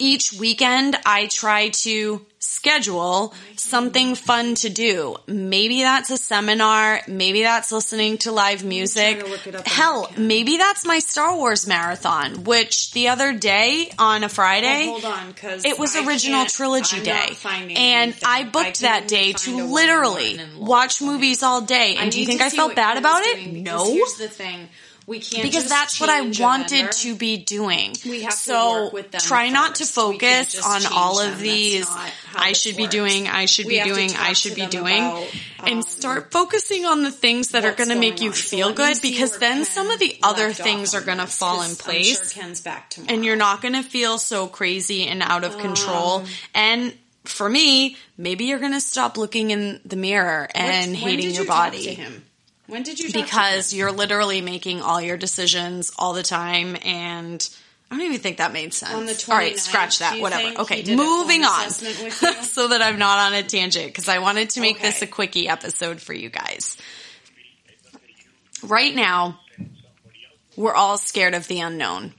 each 0.00 0.32
weekend 0.32 0.96
I 1.06 1.26
try 1.26 1.68
to 1.68 2.26
schedule 2.44 3.32
something 3.56 4.14
fun 4.14 4.54
to 4.56 4.68
do. 4.68 5.16
Maybe 5.26 5.80
that's 5.82 6.10
a 6.10 6.16
seminar. 6.18 7.00
Maybe 7.08 7.42
that's 7.42 7.72
listening 7.72 8.18
to 8.18 8.32
live 8.32 8.62
music. 8.64 9.20
to 9.20 9.26
look 9.26 9.46
it 9.46 9.54
up 9.54 9.60
on 9.62 9.66
Hell, 9.66 10.12
maybe 10.18 10.58
that's 10.58 10.84
my 10.84 10.98
Star 10.98 11.34
Wars 11.34 11.66
marathon, 11.66 12.44
which 12.44 12.92
the 12.92 13.08
other 13.08 13.32
day 13.32 13.90
on 13.98 14.22
a 14.24 14.28
Friday, 14.28 14.86
Well, 14.86 15.00
hold 15.00 15.04
on, 15.06 15.28
because 15.28 15.64
it 15.64 15.78
was 15.78 15.96
I 15.96 16.06
original 16.06 16.44
trilogy 16.44 16.98
I'm 16.98 17.02
day. 17.02 17.36
And. 17.76 18.14
I 18.24 18.34
I 18.34 18.42
booked 18.42 18.80
can 18.80 18.82
that 18.82 19.06
day 19.06 19.32
to 19.32 19.66
literally 19.66 20.40
watch 20.58 21.00
movies 21.00 21.44
all 21.44 21.60
day. 21.60 21.96
I 21.96 22.02
And 22.02 22.12
do 22.12 22.18
you 22.18 22.26
think 22.26 22.40
I 22.40 22.50
felt 22.50 22.74
bad 22.74 22.98
about 22.98 23.22
it? 23.22 23.52
No. 23.52 23.92
Here's 23.92 24.14
the 24.14 24.26
thing. 24.28 24.68
We 25.06 25.20
can't 25.20 25.42
because 25.42 25.68
that's 25.68 26.00
what 26.00 26.08
I 26.08 26.22
wanted 26.22 26.90
to 26.92 27.14
be 27.14 27.36
doing. 27.36 27.94
We 28.06 28.22
have 28.22 28.32
to 28.32 28.38
so 28.38 28.84
work 28.84 28.92
with 28.92 29.10
them 29.10 29.20
try 29.20 29.50
not 29.50 29.76
to 29.76 29.84
first. 29.84 29.94
Focus 29.94 30.64
on 30.64 30.82
all 30.92 31.20
of 31.20 31.30
That's 31.32 31.42
these. 31.42 31.86
I 32.34 32.52
should 32.52 32.76
be 32.76 32.86
doing. 32.86 33.28
I 33.28 33.44
should 33.44 33.66
We 33.66 33.78
be 33.78 33.84
doing. 33.84 34.10
I 34.16 34.32
should 34.32 34.54
be 34.54 34.66
doing, 34.66 35.04
about, 35.04 35.22
um, 35.60 35.66
and 35.68 35.84
start 35.84 36.32
focusing 36.32 36.84
on 36.86 37.02
the 37.02 37.10
things 37.10 37.50
that 37.50 37.64
are 37.64 37.72
going 37.72 37.90
to 37.90 37.98
make 37.98 38.20
you 38.20 38.28
on. 38.28 38.34
Feel 38.34 38.68
me 38.70 38.74
good. 38.74 38.96
Because 39.02 39.38
then 39.38 39.56
Ken 39.58 39.64
some 39.64 39.90
of 39.90 39.98
the 39.98 40.16
other 40.22 40.52
things 40.52 40.94
are 40.94 41.00
going 41.02 41.18
to 41.18 41.26
fall 41.26 41.62
in 41.62 41.76
place 41.76 42.32
sure 42.32 42.42
Ken's 42.42 42.60
back 42.60 42.90
tomorrow. 42.90 43.12
and 43.14 43.24
you're 43.24 43.36
not 43.36 43.60
going 43.60 43.74
to 43.74 43.82
feel 43.82 44.18
so 44.18 44.46
crazy 44.46 45.06
and 45.06 45.22
out 45.22 45.44
of 45.44 45.58
control. 45.58 46.24
and 46.54 46.94
for 47.24 47.48
me, 47.48 47.96
maybe 48.18 48.44
you're 48.44 48.58
going 48.58 48.72
to 48.72 48.80
stop 48.80 49.16
looking 49.16 49.50
in 49.50 49.80
the 49.84 49.96
mirror 49.96 50.46
and 50.54 50.92
When 50.92 50.94
hating 50.94 51.26
did 51.26 51.34
your 51.36 51.44
you 51.44 51.48
body? 51.48 52.04
When 52.66 52.82
did 52.82 52.98
you 52.98 53.12
because 53.12 53.74
you're 53.74 53.92
literally 53.92 54.40
making 54.40 54.80
all 54.80 55.00
your 55.00 55.16
decisions 55.16 55.92
all 55.98 56.14
the 56.14 56.22
time 56.22 56.76
and 56.82 57.46
I 57.90 57.96
don't 57.96 58.06
even 58.06 58.20
think 58.20 58.38
that 58.38 58.52
made 58.52 58.72
sense. 58.74 58.92
On 58.94 59.06
the 59.06 59.24
all 59.30 59.36
right, 59.38 59.58
scratch 59.58 59.98
that. 59.98 60.18
Whatever. 60.20 60.62
Okay, 60.62 60.76
he 60.76 60.82
did 60.82 60.94
a 60.94 60.96
moving 60.96 61.44
on, 61.44 61.66
assessment 61.66 62.02
with 62.02 62.22
you? 62.22 62.42
so 62.42 62.68
that 62.68 62.82
I'm 62.82 62.98
not 62.98 63.18
on 63.18 63.34
a 63.34 63.42
tangent 63.42 63.86
because 63.86 64.08
I 64.08 64.18
wanted 64.18 64.50
to 64.50 64.60
make 64.60 64.80
this 64.80 65.02
a 65.02 65.06
quickie 65.06 65.48
episode 65.48 66.00
for 66.00 66.12
you 66.14 66.30
guys. 66.30 66.76
Right 68.62 68.94
now, 68.94 69.38
we're 70.56 70.74
all 70.74 70.96
scared 70.96 71.34
of 71.34 71.46
the 71.46 71.60
unknown. 71.60 72.14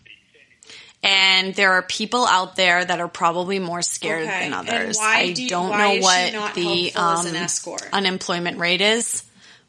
And 1.03 1.53
there 1.55 1.73
are 1.73 1.81
people 1.83 2.25
out 2.25 2.55
there 2.55 2.83
that 2.83 2.99
are 2.99 3.07
probably 3.07 3.59
more 3.59 3.81
scared 3.81 4.23
Okay, 4.27 4.39
than 4.49 4.53
others. 4.53 4.97
why 4.97 5.17
I 5.17 5.31
do 5.33 5.43
you- 5.43 5.49
don't 5.49 5.69
why 5.69 5.77
know 5.99 6.01
what 6.01 6.55
the 6.55 6.89
helpful 6.89 7.01
as 7.01 7.65
an 7.67 7.73
um, 7.73 7.89
unemployment 7.93 8.57
rate 8.59 8.81
is, 8.81 9.23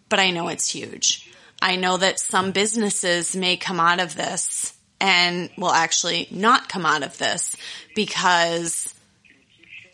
but 0.09 0.19
I 0.19 0.31
know 0.31 0.49
it's 0.49 0.69
huge. 0.69 1.31
I 1.61 1.77
know 1.77 1.97
that 1.97 2.21
some 2.21 2.53
businesses 2.53 3.35
may 3.35 3.57
come 3.57 3.81
out 3.81 4.01
of 4.01 4.15
this 4.15 4.75
and 5.01 5.51
will 5.57 5.73
actually 5.73 6.29
not 6.31 6.69
come 6.69 6.87
out 6.87 7.03
of 7.03 7.17
this 7.19 7.57
because 7.95 8.95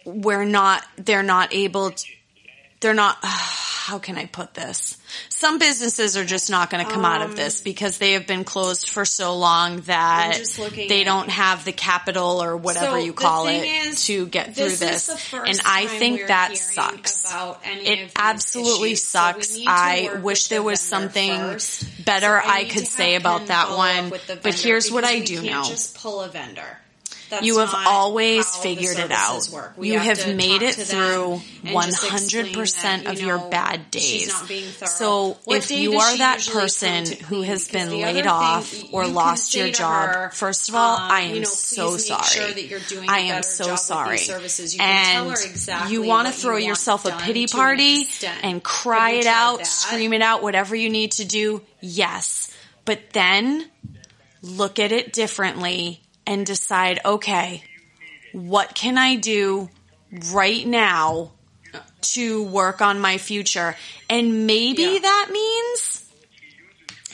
we're 0.05 0.44
not, 0.44 0.85
they're 0.96 1.22
not 1.22 1.55
able 1.55 1.92
to, 1.92 2.07
they're 2.81 2.94
not, 2.94 3.18
how 3.82 3.98
can 3.98 4.16
I 4.16 4.26
put 4.26 4.54
this? 4.54 4.96
Some 5.28 5.58
businesses 5.58 6.16
are 6.16 6.24
just 6.24 6.50
not 6.50 6.70
going 6.70 6.86
to 6.86 6.90
come 6.92 7.04
out 7.04 7.22
of 7.22 7.34
this 7.34 7.60
because 7.60 7.98
they 7.98 8.12
have 8.12 8.28
been 8.28 8.44
closed 8.44 8.88
for 8.88 9.04
so 9.04 9.36
long 9.36 9.80
that 9.82 10.26
Um, 10.26 10.32
I'm 10.32 10.38
just 10.38 10.58
looking 10.60 10.88
they 10.88 11.02
don't 11.02 11.28
have 11.28 11.64
the 11.64 11.72
capital 11.72 12.40
or 12.40 12.56
whatever 12.56 12.98
So 13.00 13.04
you 13.04 13.12
call 13.12 13.48
it 13.48 13.64
is, 13.64 14.06
to 14.06 14.26
get 14.26 14.54
through 14.54 14.68
This 14.68 14.78
this. 14.78 15.08
is 15.08 15.14
the 15.14 15.20
first 15.20 15.50
And 15.50 15.60
I 15.66 15.86
think 15.86 16.28
that 16.28 16.56
sucks. 16.56 17.24
It 17.64 18.12
absolutely 18.14 18.92
issues. 18.92 19.08
Sucks. 19.08 19.56
to 19.56 19.64
I 19.66 20.20
wish 20.22 20.46
there 20.46 20.62
was 20.62 20.80
something 20.80 21.36
first. 21.36 22.04
better 22.04 22.40
So 22.40 22.48
I 22.48 22.62
need 22.62 22.70
could 22.70 22.86
say 22.86 23.16
about 23.16 23.48
that 23.48 23.76
one, 23.76 24.10
but 24.42 24.54
here's 24.54 24.92
what 24.92 25.02
I 25.02 25.18
do 25.18 25.42
know. 25.42 25.64
Just 25.64 25.96
pull 25.96 26.20
a 26.20 26.28
vendor. 26.28 26.78
That's 27.32 27.46
you 27.46 27.60
have 27.60 27.74
always 27.74 28.46
figured 28.56 28.98
it 28.98 29.10
out. 29.10 29.48
You 29.80 29.98
have 29.98 30.20
have 30.20 30.36
made 30.36 30.60
it 30.60 30.74
through 30.74 31.40
and 31.64 31.72
one 31.74 31.86
just 31.86 32.04
explain 32.04 32.44
hundred 32.44 32.54
percent 32.54 33.04
that, 33.04 33.14
of 33.14 33.20
you 33.22 33.28
your 33.28 33.38
bad 33.38 33.90
days. 33.90 34.28
not 34.28 34.46
being 34.46 34.64
thorough. 34.64 34.88
So 34.90 35.38
What 35.44 35.56
if 35.56 35.70
you 35.70 35.98
are 35.98 36.18
that 36.18 36.46
person 36.52 37.06
who 37.06 37.40
has 37.40 37.68
been 37.68 37.88
laid 37.90 38.26
off 38.26 38.74
or 38.92 39.06
lost 39.06 39.54
your 39.54 39.70
job, 39.70 40.10
her, 40.10 40.30
first 40.34 40.68
of 40.68 40.74
all, 40.74 40.98
um, 40.98 41.10
I 41.10 41.20
am 41.20 41.34
you 41.36 41.40
know, 41.40 41.44
so 41.46 41.96
sorry. 41.96 42.22
sure 42.24 42.48
that 42.48 42.64
you're 42.66 42.80
doing 42.80 43.08
a 43.08 43.12
I 43.12 43.18
am 43.20 43.42
so 43.42 43.76
sorry. 43.76 44.18
services. 44.18 44.74
You 44.74 44.82
and 44.82 45.30
exactly 45.30 45.94
you 45.94 46.02
want 46.02 46.28
to 46.28 46.34
you 46.34 46.38
throw 46.38 46.56
yourself 46.58 47.06
a 47.06 47.12
pity 47.12 47.44
an 47.44 47.48
party 47.48 48.08
and 48.42 48.62
cry 48.62 49.12
it 49.12 49.26
out, 49.26 49.60
that? 49.60 49.66
scream 49.66 50.12
it 50.12 50.20
out, 50.20 50.42
whatever 50.42 50.76
you 50.76 50.90
need 50.90 51.12
to 51.12 51.24
do. 51.24 51.62
Yes. 51.80 52.54
But 52.84 53.00
then 53.14 53.64
look 54.42 54.78
at 54.78 54.92
it 54.92 55.14
differently 55.14 56.01
and 56.26 56.46
decide, 56.46 57.00
okay, 57.04 57.64
what 58.32 58.74
can 58.74 58.98
I 58.98 59.16
do 59.16 59.68
right 60.32 60.66
now 60.66 61.32
to 62.14 62.42
work 62.44 62.80
on 62.80 63.00
my 63.00 63.18
future? 63.18 63.76
And 64.08 64.46
maybe 64.46 64.82
Yeah. 64.82 64.98
that 65.00 65.28
means 65.32 65.98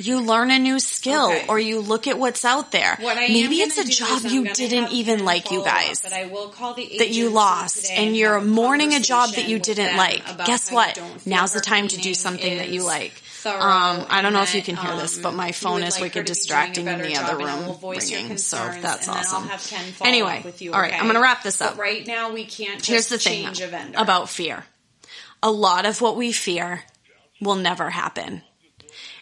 you 0.00 0.20
learn 0.20 0.50
a 0.52 0.58
new 0.60 0.78
skill 0.78 1.26
Okay. 1.26 1.46
or 1.48 1.58
you 1.58 1.80
look 1.80 2.06
at 2.06 2.18
what's 2.18 2.44
out 2.44 2.70
there. 2.70 2.96
Maybe 3.00 3.56
it's 3.60 3.78
a 3.78 3.84
job 3.84 4.22
you 4.26 4.44
didn't 4.52 4.92
even 4.92 5.24
like, 5.24 5.50
you 5.50 5.60
up, 5.60 5.66
guys. 5.66 6.00
but 6.02 6.12
I 6.12 6.26
will 6.26 6.48
call 6.50 6.74
the 6.74 6.98
That 6.98 7.10
you 7.10 7.30
lost 7.30 7.90
and 7.90 8.16
you're 8.16 8.40
mourning 8.40 8.94
a 8.94 9.00
job 9.00 9.30
that 9.30 9.48
you 9.48 9.58
didn't 9.58 9.96
like. 9.96 10.22
Guess 10.46 10.70
what? 10.70 11.00
Now's 11.26 11.52
the 11.52 11.60
time 11.60 11.88
to 11.88 11.96
do 11.96 12.14
something 12.14 12.58
that 12.58 12.68
you 12.68 12.84
like. 12.84 13.12
Thorough 13.38 13.60
Um, 13.60 14.06
I 14.10 14.22
don't 14.22 14.32
know 14.32 14.42
if 14.42 14.54
you 14.54 14.62
can 14.62 14.76
hear 14.76 14.94
this, 14.96 15.18
but 15.18 15.34
my 15.34 15.48
um, 15.48 15.52
phone 15.52 15.82
is 15.82 15.94
like 15.94 16.14
wicked 16.14 16.18
her 16.18 16.24
to 16.24 16.32
be 16.32 16.34
doing 16.34 16.34
a 16.34 16.34
distracting 16.34 16.86
in 16.88 16.98
the 17.02 17.16
other 17.16 17.36
room 17.36 17.66
will 17.66 17.74
voice 17.74 18.10
your 18.10 18.20
ringing, 18.20 18.38
so 18.38 18.56
that's 18.56 19.08
awesome. 19.08 19.42
I'll 19.44 19.48
have 19.48 19.66
Ken 19.66 19.84
Anyway, 20.02 20.42
with 20.44 20.60
you, 20.60 20.72
all 20.72 20.80
right, 20.80 20.92
okay? 20.92 21.00
I'm 21.00 21.06
gonna 21.06 21.20
wrap 21.20 21.42
this 21.42 21.58
But 21.58 21.72
up. 21.72 21.78
right 21.78 22.06
now, 22.06 22.32
we 22.32 22.44
can't 22.44 22.78
just 22.78 22.88
Here's 22.88 23.08
the 23.08 23.18
thing 23.18 23.44
change 23.44 23.58
though, 23.60 23.66
a 23.66 23.68
vendor. 23.68 23.98
about 23.98 24.28
fear. 24.28 24.64
A 25.42 25.50
lot 25.50 25.86
of 25.86 26.00
what 26.00 26.16
we 26.16 26.32
fear 26.32 26.82
will 27.40 27.54
never 27.56 27.90
happen. 27.90 28.42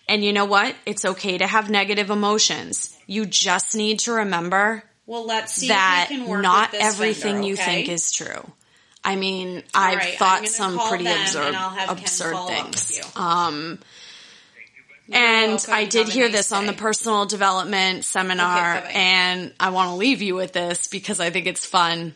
And 0.08 0.24
you 0.24 0.32
know 0.32 0.44
what? 0.44 0.74
It's 0.86 1.04
okay 1.04 1.38
to 1.38 1.46
have 1.46 1.68
negative 1.68 2.10
emotions. 2.10 2.96
You 3.06 3.26
just 3.26 3.74
need 3.74 4.00
to 4.00 4.12
remember 4.12 4.82
well, 5.06 5.24
let's 5.24 5.54
see 5.54 5.68
that 5.68 6.06
if 6.06 6.10
we 6.10 6.16
can 6.16 6.28
work 6.28 6.42
not 6.42 6.74
everything 6.74 7.34
vendor, 7.34 7.48
you 7.48 7.56
think 7.56 7.88
is 7.88 8.10
true. 8.10 8.50
I 9.04 9.14
mean, 9.14 9.62
I've 9.72 9.98
right, 9.98 10.18
thought 10.18 10.48
some 10.48 10.78
pretty 10.88 11.06
absurd, 11.06 11.46
and 11.48 11.56
I'll 11.56 11.70
have 11.70 11.88
Ken 11.90 11.98
absurd 11.98 12.36
things. 12.48 13.00
Um, 13.14 13.78
You're 15.06 15.18
and. 15.18 15.66
I 15.68 15.84
did 15.84 16.08
hear 16.08 16.28
this 16.28 16.52
on 16.52 16.66
the 16.66 16.72
personal 16.72 17.26
development 17.26 18.04
seminar, 18.04 18.78
Okay, 18.78 18.92
and 18.94 19.52
I 19.60 19.70
want 19.70 19.90
to 19.90 19.96
leave 19.96 20.22
you 20.22 20.34
with 20.34 20.52
this 20.52 20.86
because 20.88 21.20
I 21.20 21.30
think 21.30 21.46
it's 21.46 21.64
fun. 21.64 22.14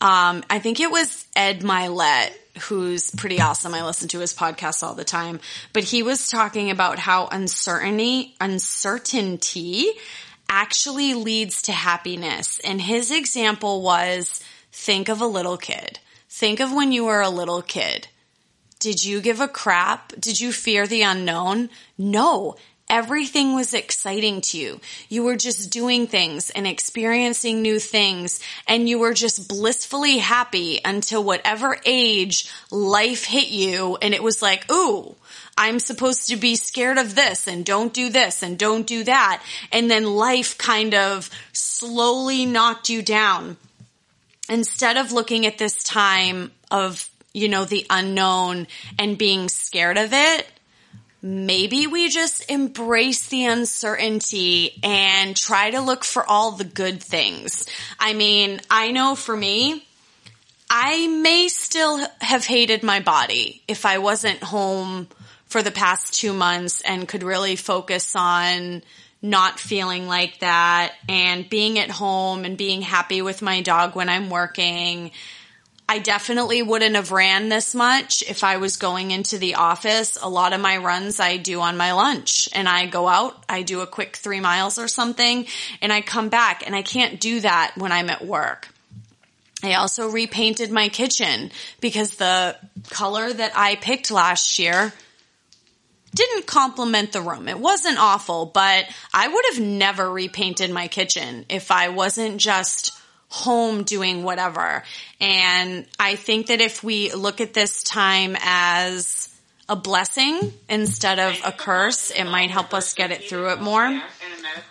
Um, 0.00 0.42
I 0.50 0.58
think 0.58 0.80
it 0.80 0.90
was 0.90 1.24
Ed 1.36 1.60
Mylett, 1.60 2.32
who's 2.62 3.10
pretty 3.12 3.40
awesome. 3.40 3.72
I 3.72 3.84
listen 3.84 4.08
to 4.08 4.18
his 4.18 4.34
podcast 4.34 4.82
all 4.82 4.94
the 4.94 5.04
time, 5.04 5.38
but 5.72 5.84
he 5.84 6.02
was 6.02 6.28
talking 6.28 6.70
about 6.70 6.98
how 6.98 7.28
uncertainty, 7.28 8.34
uncertainty 8.40 9.92
actually 10.48 11.14
leads 11.14 11.62
to 11.62 11.72
happiness. 11.72 12.58
And 12.60 12.80
his 12.80 13.10
example 13.10 13.82
was 13.82 14.42
think 14.72 15.08
of 15.08 15.20
a 15.20 15.26
little 15.26 15.56
kid. 15.56 16.00
Think 16.28 16.60
of 16.60 16.72
when 16.72 16.92
you 16.92 17.04
were 17.04 17.20
a 17.20 17.30
little 17.30 17.62
kid. 17.62 18.08
Did 18.82 19.04
you 19.04 19.20
give 19.20 19.40
a 19.40 19.46
crap? 19.46 20.12
Did 20.18 20.40
you 20.40 20.50
fear 20.50 20.88
the 20.88 21.02
unknown? 21.02 21.70
No. 21.96 22.56
Everything 22.90 23.54
was 23.54 23.74
exciting 23.74 24.40
to 24.40 24.58
you. 24.58 24.80
You 25.08 25.22
were 25.22 25.36
just 25.36 25.70
doing 25.70 26.08
things 26.08 26.50
and 26.50 26.66
experiencing 26.66 27.62
new 27.62 27.78
things 27.78 28.40
and 28.66 28.88
you 28.88 28.98
were 28.98 29.14
just 29.14 29.48
blissfully 29.48 30.18
happy 30.18 30.80
until 30.84 31.22
whatever 31.22 31.78
age 31.86 32.50
life 32.72 33.24
hit 33.24 33.50
you 33.50 33.98
and 34.02 34.14
it 34.14 34.22
was 34.22 34.42
like, 34.42 34.68
ooh, 34.72 35.14
I'm 35.56 35.78
supposed 35.78 36.28
to 36.30 36.36
be 36.36 36.56
scared 36.56 36.98
of 36.98 37.14
this 37.14 37.46
and 37.46 37.64
don't 37.64 37.94
do 37.94 38.10
this 38.10 38.42
and 38.42 38.58
don't 38.58 38.84
do 38.84 39.04
that. 39.04 39.44
And 39.70 39.88
then 39.88 40.16
life 40.16 40.58
kind 40.58 40.92
of 40.92 41.30
slowly 41.52 42.46
knocked 42.46 42.88
you 42.88 43.00
down 43.00 43.58
instead 44.48 44.96
of 44.96 45.12
looking 45.12 45.46
at 45.46 45.56
this 45.56 45.84
time 45.84 46.50
of, 46.68 47.08
you 47.34 47.48
know, 47.48 47.64
the 47.64 47.86
unknown 47.90 48.66
and 48.98 49.18
being 49.18 49.48
scared 49.48 49.98
of 49.98 50.12
it, 50.12 50.46
maybe 51.22 51.86
we 51.86 52.08
just 52.08 52.50
embrace 52.50 53.28
the 53.28 53.46
uncertainty 53.46 54.78
and 54.82 55.36
try 55.36 55.70
to 55.70 55.80
look 55.80 56.04
for 56.04 56.28
all 56.28 56.52
the 56.52 56.64
good 56.64 57.02
things. 57.02 57.66
I 57.98 58.12
mean, 58.12 58.60
I 58.70 58.90
know 58.90 59.14
for 59.14 59.36
me, 59.36 59.86
I 60.68 61.06
may 61.06 61.48
still 61.48 62.00
have 62.20 62.46
hated 62.46 62.82
my 62.82 63.00
body 63.00 63.62
if 63.68 63.84
I 63.86 63.98
wasn't 63.98 64.42
home 64.42 65.08
for 65.44 65.62
the 65.62 65.70
past 65.70 66.14
two 66.14 66.32
months 66.32 66.80
and 66.80 67.06
could 67.06 67.22
really 67.22 67.56
focus 67.56 68.16
on 68.16 68.82
not 69.20 69.60
feeling 69.60 70.08
like 70.08 70.40
that 70.40 70.94
and 71.08 71.48
being 71.48 71.78
at 71.78 71.90
home 71.90 72.44
and 72.44 72.56
being 72.56 72.82
happy 72.82 73.22
with 73.22 73.42
my 73.42 73.60
dog 73.60 73.94
when 73.94 74.08
I'm 74.08 74.30
working. 74.30 75.12
I 75.92 75.98
definitely 75.98 76.62
wouldn't 76.62 76.94
have 76.94 77.12
ran 77.12 77.50
this 77.50 77.74
much 77.74 78.22
if 78.26 78.44
I 78.44 78.56
was 78.56 78.78
going 78.78 79.10
into 79.10 79.36
the 79.36 79.56
office. 79.56 80.16
A 80.22 80.26
lot 80.26 80.54
of 80.54 80.60
my 80.62 80.78
runs 80.78 81.20
I 81.20 81.36
do 81.36 81.60
on 81.60 81.76
my 81.76 81.92
lunch 81.92 82.48
and 82.54 82.66
I 82.66 82.86
go 82.86 83.06
out, 83.06 83.44
I 83.46 83.60
do 83.60 83.80
a 83.80 83.86
quick 83.86 84.16
three 84.16 84.40
miles 84.40 84.78
or 84.78 84.88
something 84.88 85.44
and 85.82 85.92
I 85.92 86.00
come 86.00 86.30
back 86.30 86.62
and 86.64 86.74
I 86.74 86.80
can't 86.80 87.20
do 87.20 87.40
that 87.40 87.74
when 87.76 87.92
I'm 87.92 88.08
at 88.08 88.24
work. 88.24 88.70
I 89.62 89.74
also 89.74 90.08
repainted 90.08 90.70
my 90.70 90.88
kitchen 90.88 91.50
because 91.82 92.12
the 92.12 92.56
color 92.88 93.30
that 93.30 93.52
I 93.54 93.76
picked 93.76 94.10
last 94.10 94.58
year 94.58 94.94
didn't 96.14 96.46
complement 96.46 97.12
the 97.12 97.20
room. 97.20 97.48
It 97.48 97.58
wasn't 97.58 97.98
awful, 97.98 98.46
but 98.46 98.86
I 99.12 99.28
would 99.28 99.44
have 99.52 99.60
never 99.60 100.10
repainted 100.10 100.70
my 100.70 100.88
kitchen 100.88 101.44
if 101.50 101.70
I 101.70 101.90
wasn't 101.90 102.38
just 102.38 102.92
home 103.32 103.82
doing 103.82 104.22
whatever. 104.22 104.84
And 105.18 105.86
I 105.98 106.16
think 106.16 106.48
that 106.48 106.60
if 106.60 106.84
we 106.84 107.12
look 107.14 107.40
at 107.40 107.54
this 107.54 107.82
time 107.82 108.36
as 108.40 109.30
a 109.70 109.76
blessing 109.76 110.52
instead 110.68 111.18
of 111.18 111.40
a 111.42 111.50
curse, 111.50 112.10
it 112.10 112.24
might 112.24 112.50
help 112.50 112.74
us 112.74 112.92
get 112.92 113.10
it 113.10 113.24
through 113.24 113.52
it 113.52 113.60
more. 113.60 113.86
Um, 113.86 114.02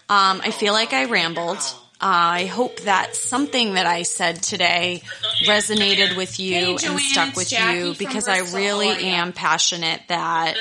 I 0.10 0.52
feel 0.52 0.74
like 0.74 0.94
I 0.94 1.06
rambled. 1.06 1.58
I 2.00 2.46
hope 2.46 2.82
that 2.82 3.16
something 3.16 3.74
that 3.76 3.88
I 3.88 4.04
said 4.04 4.44
today 4.44 5.02
resonated 5.46 6.16
with 6.16 6.40
you 6.40 6.78
Hey, 6.78 6.88
and 6.88 7.00
stuck 7.00 7.36
with 7.36 7.50
Jackie 7.50 7.80
you 7.80 7.96
because 7.98 8.28
I 8.28 8.40
really 8.40 8.88
How 8.90 8.94
are 8.94 9.00
ya? 9.00 9.08
am 9.08 9.34
passionate 9.34 10.02
that 10.08 10.56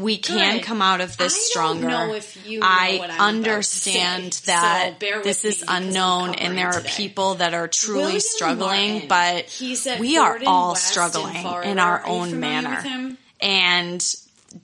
we 0.00 0.18
can 0.18 0.56
Good. 0.58 0.64
come 0.64 0.82
out 0.82 1.00
of 1.00 1.16
this 1.16 1.34
I 1.34 1.38
stronger. 1.38 1.88
know 1.88 2.14
if 2.14 2.46
you 2.46 2.60
know 2.60 2.66
I 2.68 2.96
what 2.98 3.10
I'm 3.10 3.16
about 3.16 3.18
to 3.18 3.22
understand 3.50 4.32
that 4.46 4.96
so 5.00 5.20
this 5.22 5.44
is 5.44 5.64
unknown 5.66 6.34
and 6.34 6.56
there 6.56 6.68
are 6.68 6.80
today. 6.80 6.90
people 6.96 7.34
that 7.36 7.54
are 7.54 7.68
truly 7.68 8.02
William 8.02 8.20
struggling, 8.20 9.08
Martin, 9.08 9.08
but 9.08 9.98
we 10.00 10.16
are 10.18 10.40
all 10.46 10.70
West 10.72 10.88
struggling 10.88 11.36
in 11.36 11.78
our 11.78 12.00
Are 12.00 12.06
own 12.06 12.40
manner. 12.40 13.16
And 13.40 14.14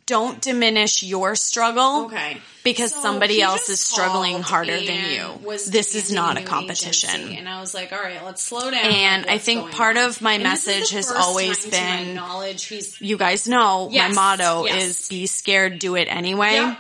don't 0.07 0.41
diminish 0.41 1.03
your 1.05 1.37
struggle 1.37 2.07
Okay. 2.07 2.39
because 2.65 2.93
So 2.93 3.01
somebody 3.03 3.41
else 3.41 3.69
is 3.69 3.79
struggling 3.81 4.43
harder 4.43 4.77
than 4.81 5.11
you. 5.13 5.57
This 5.69 5.95
is 5.95 6.11
not 6.11 6.37
a 6.37 6.43
competition. 6.43 7.11
agency. 7.11 7.37
And 7.39 7.49
I 7.49 7.61
was 7.61 7.73
like, 7.73 7.93
all 7.93 8.01
right, 8.01 8.25
let's 8.25 8.43
slow 8.43 8.69
down. 8.71 8.75
And 8.85 9.27
I 9.27 9.39
think 9.39 9.71
part 9.71 9.97
on? 9.97 10.05
of 10.07 10.21
my 10.21 10.35
And 10.35 10.43
message 10.43 10.91
has 10.91 11.11
always 11.13 11.65
been- 11.67 12.15
knowledge 12.15 12.65
he's 12.65 13.01
You 13.01 13.17
guys 13.17 13.47
know 13.47 13.89
Yes, 13.93 14.15
my 14.15 14.37
motto 14.37 14.65
yes. 14.67 14.83
is 15.03 15.09
be 15.09 15.27
scared, 15.27 15.79
do 15.79 15.95
it 15.95 16.07
anyway. 16.11 16.55
Yep. 16.55 16.79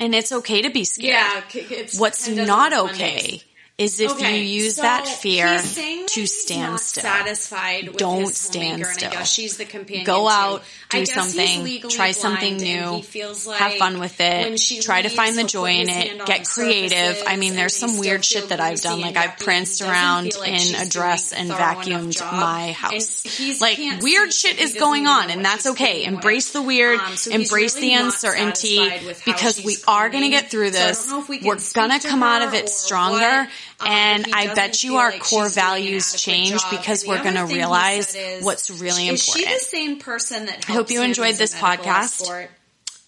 And 0.00 0.14
it's 0.14 0.32
okay 0.32 0.62
to 0.62 0.70
be 0.70 0.84
scared. 0.84 1.14
yeah. 1.54 1.82
What's 1.98 2.26
Ken 2.26 2.36
does 2.36 2.44
it 2.44 2.46
not 2.46 2.72
okay 2.72 3.42
is 3.78 4.00
if 4.00 4.10
Okay, 4.12 4.38
you 4.38 4.62
use 4.64 4.76
so 4.76 4.82
that 4.82 5.06
fear 5.06 5.52
he's 5.52 5.70
saying 5.72 6.00
that 6.02 6.08
to 6.08 6.26
stand 6.26 6.80
still. 6.80 7.02
Satisfied 7.02 7.90
Don't 7.96 8.26
stand 8.28 8.86
still. 8.86 9.04
And 9.08 9.14
I 9.14 9.18
guess 9.18 9.30
she's 9.32 9.58
the 9.58 9.66
companion. 9.66 10.04
Go 10.06 10.28
out, 10.28 10.62
do 10.90 10.98
I 10.98 11.00
guess 11.04 11.34
he's 11.34 11.34
something, 11.34 11.90
try 11.90 12.12
something 12.12 12.56
new, 12.56 13.02
like 13.46 13.58
have 13.58 13.74
fun 13.74 13.98
with 13.98 14.16
it, 14.20 14.82
try 14.82 15.02
to 15.02 15.08
find 15.08 15.36
the 15.36 15.44
joy 15.44 15.72
in 15.72 15.88
it, 15.88 16.24
get 16.26 16.46
creative. 16.46 17.22
I 17.26 17.36
mean, 17.36 17.54
there's 17.56 17.74
some 17.74 17.98
weird 17.98 18.24
shit 18.24 18.50
that 18.50 18.60
I've 18.60 18.80
done. 18.80 19.00
Like 19.00 19.16
I've 19.16 19.38
pranced 19.38 19.82
around 19.82 20.36
like 20.38 20.52
in 20.52 20.74
a 20.74 20.88
dress 20.88 21.32
and 21.32 21.50
vacuumed 21.50 22.20
my 22.20 22.72
house. 22.72 23.60
Like 23.60 23.78
weird 24.02 24.32
shit 24.32 24.58
is 24.58 24.74
going 24.74 25.06
on 25.06 25.30
and 25.30 25.44
that's 25.44 25.66
okay. 25.66 26.04
Embrace 26.04 26.52
the 26.52 26.62
weird, 26.62 27.00
Um, 27.00 27.16
so 27.16 27.30
embrace 27.30 27.74
really 27.76 27.88
the 27.88 27.94
uncertainty 28.04 28.76
satisfied 28.76 29.06
with 29.06 29.20
how 29.22 29.32
because 29.32 29.64
we 29.64 29.76
are 29.88 30.08
going 30.08 30.24
to 30.24 30.30
get 30.30 30.50
through 30.50 30.70
this. 30.70 31.06
don't 31.06 31.16
know 31.16 31.22
if 31.22 31.28
we 31.28 31.38
can 31.38 31.48
We're 31.48 31.58
going 31.74 31.98
to 32.00 32.08
come 32.08 32.22
out 32.22 32.42
of 32.42 32.54
it 32.54 32.68
stronger 32.68 33.48
um, 33.80 33.88
and 33.88 34.24
but 34.24 34.34
I 34.34 34.54
bet 34.54 34.82
you 34.82 34.96
our 34.96 35.10
like 35.10 35.20
core 35.20 35.44
she's 35.44 35.54
doing 35.54 35.66
an 35.66 35.70
values 35.70 36.22
change 36.22 36.60
because 36.70 37.06
we're 37.06 37.22
going 37.22 37.34
to 37.34 37.46
realize 37.46 38.14
is, 38.14 38.44
what's 38.44 38.70
really 38.70 39.08
is 39.08 39.26
important. 39.26 39.52
Is 39.52 39.62
she 39.62 39.76
the 39.76 39.76
same 39.76 39.98
person 39.98 40.46
that 40.46 40.64
I 40.68 40.72
hope 40.72 40.90
you 40.90 41.02
enjoyed 41.02 41.34
this 41.36 41.54
podcast. 41.54 42.22
escort? 42.22 42.50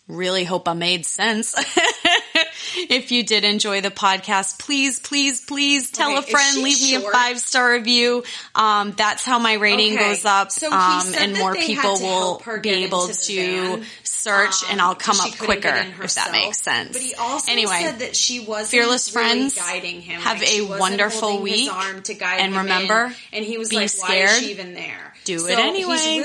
Really 0.09 0.44
hope 0.44 0.68
I 0.68 0.73
made 0.75 1.07
sense. 1.07 1.55
if 2.88 3.12
you 3.12 3.23
did 3.25 3.44
enjoy 3.44 3.81
the 3.81 3.90
podcast, 3.90 4.59
please, 4.59 4.99
please, 4.99 5.44
please 5.44 5.90
tell 5.90 6.16
Okay, 6.16 6.29
a 6.29 6.31
friend, 6.31 6.62
leave 6.62 6.81
me 6.83 6.94
a 6.94 7.01
five 7.01 7.38
star 7.38 7.73
review. 7.73 8.25
Um, 8.55 8.92
that's 8.97 9.25
how 9.25 9.38
my 9.38 9.55
rating 9.55 9.94
Okay. 9.94 10.09
goes 10.09 10.25
up, 10.25 10.51
So 10.51 10.73
um, 10.73 11.12
and 11.16 11.35
more 11.35 11.55
people 11.55 11.94
will 12.01 12.42
be 12.62 12.71
able 12.85 13.07
to 13.09 13.14
van. 13.35 13.85
search, 14.03 14.55
and 14.71 14.81
Um, 14.81 14.88
I'll 14.88 14.94
come 14.94 15.21
up 15.21 15.37
quicker 15.38 15.68
if 16.03 16.14
that 16.14 16.33
makes 16.33 16.61
sense. 16.61 16.92
But 16.92 17.03
he 17.03 17.14
also 17.14 17.51
anyway, 17.53 17.81
said 17.83 17.99
that 18.01 18.16
she 18.16 18.40
was 18.40 18.71
fearless 18.71 19.14
really 19.14 19.29
friends, 19.29 19.55
guiding 19.57 20.01
him. 20.01 20.21
have 20.21 20.40
like, 20.40 20.51
a 20.51 20.62
wonderful 20.62 21.40
week, 21.40 21.73
arm 21.73 22.03
to 22.03 22.14
guide 22.14 22.40
and 22.40 22.55
remember, 22.57 23.07
in, 23.07 23.14
and 23.38 23.44
he 23.44 23.59
was 23.59 23.68
be 23.71 23.77
like, 23.77 23.90
"Why 23.99 24.16
is 24.16 24.31
scared, 24.31 24.42
she 24.42 24.51
even 24.51 24.75
there?" 24.75 25.14
do 25.25 25.38
So 25.38 25.47
it 25.49 25.59
anyway. 25.59 25.92
Really 25.94 26.23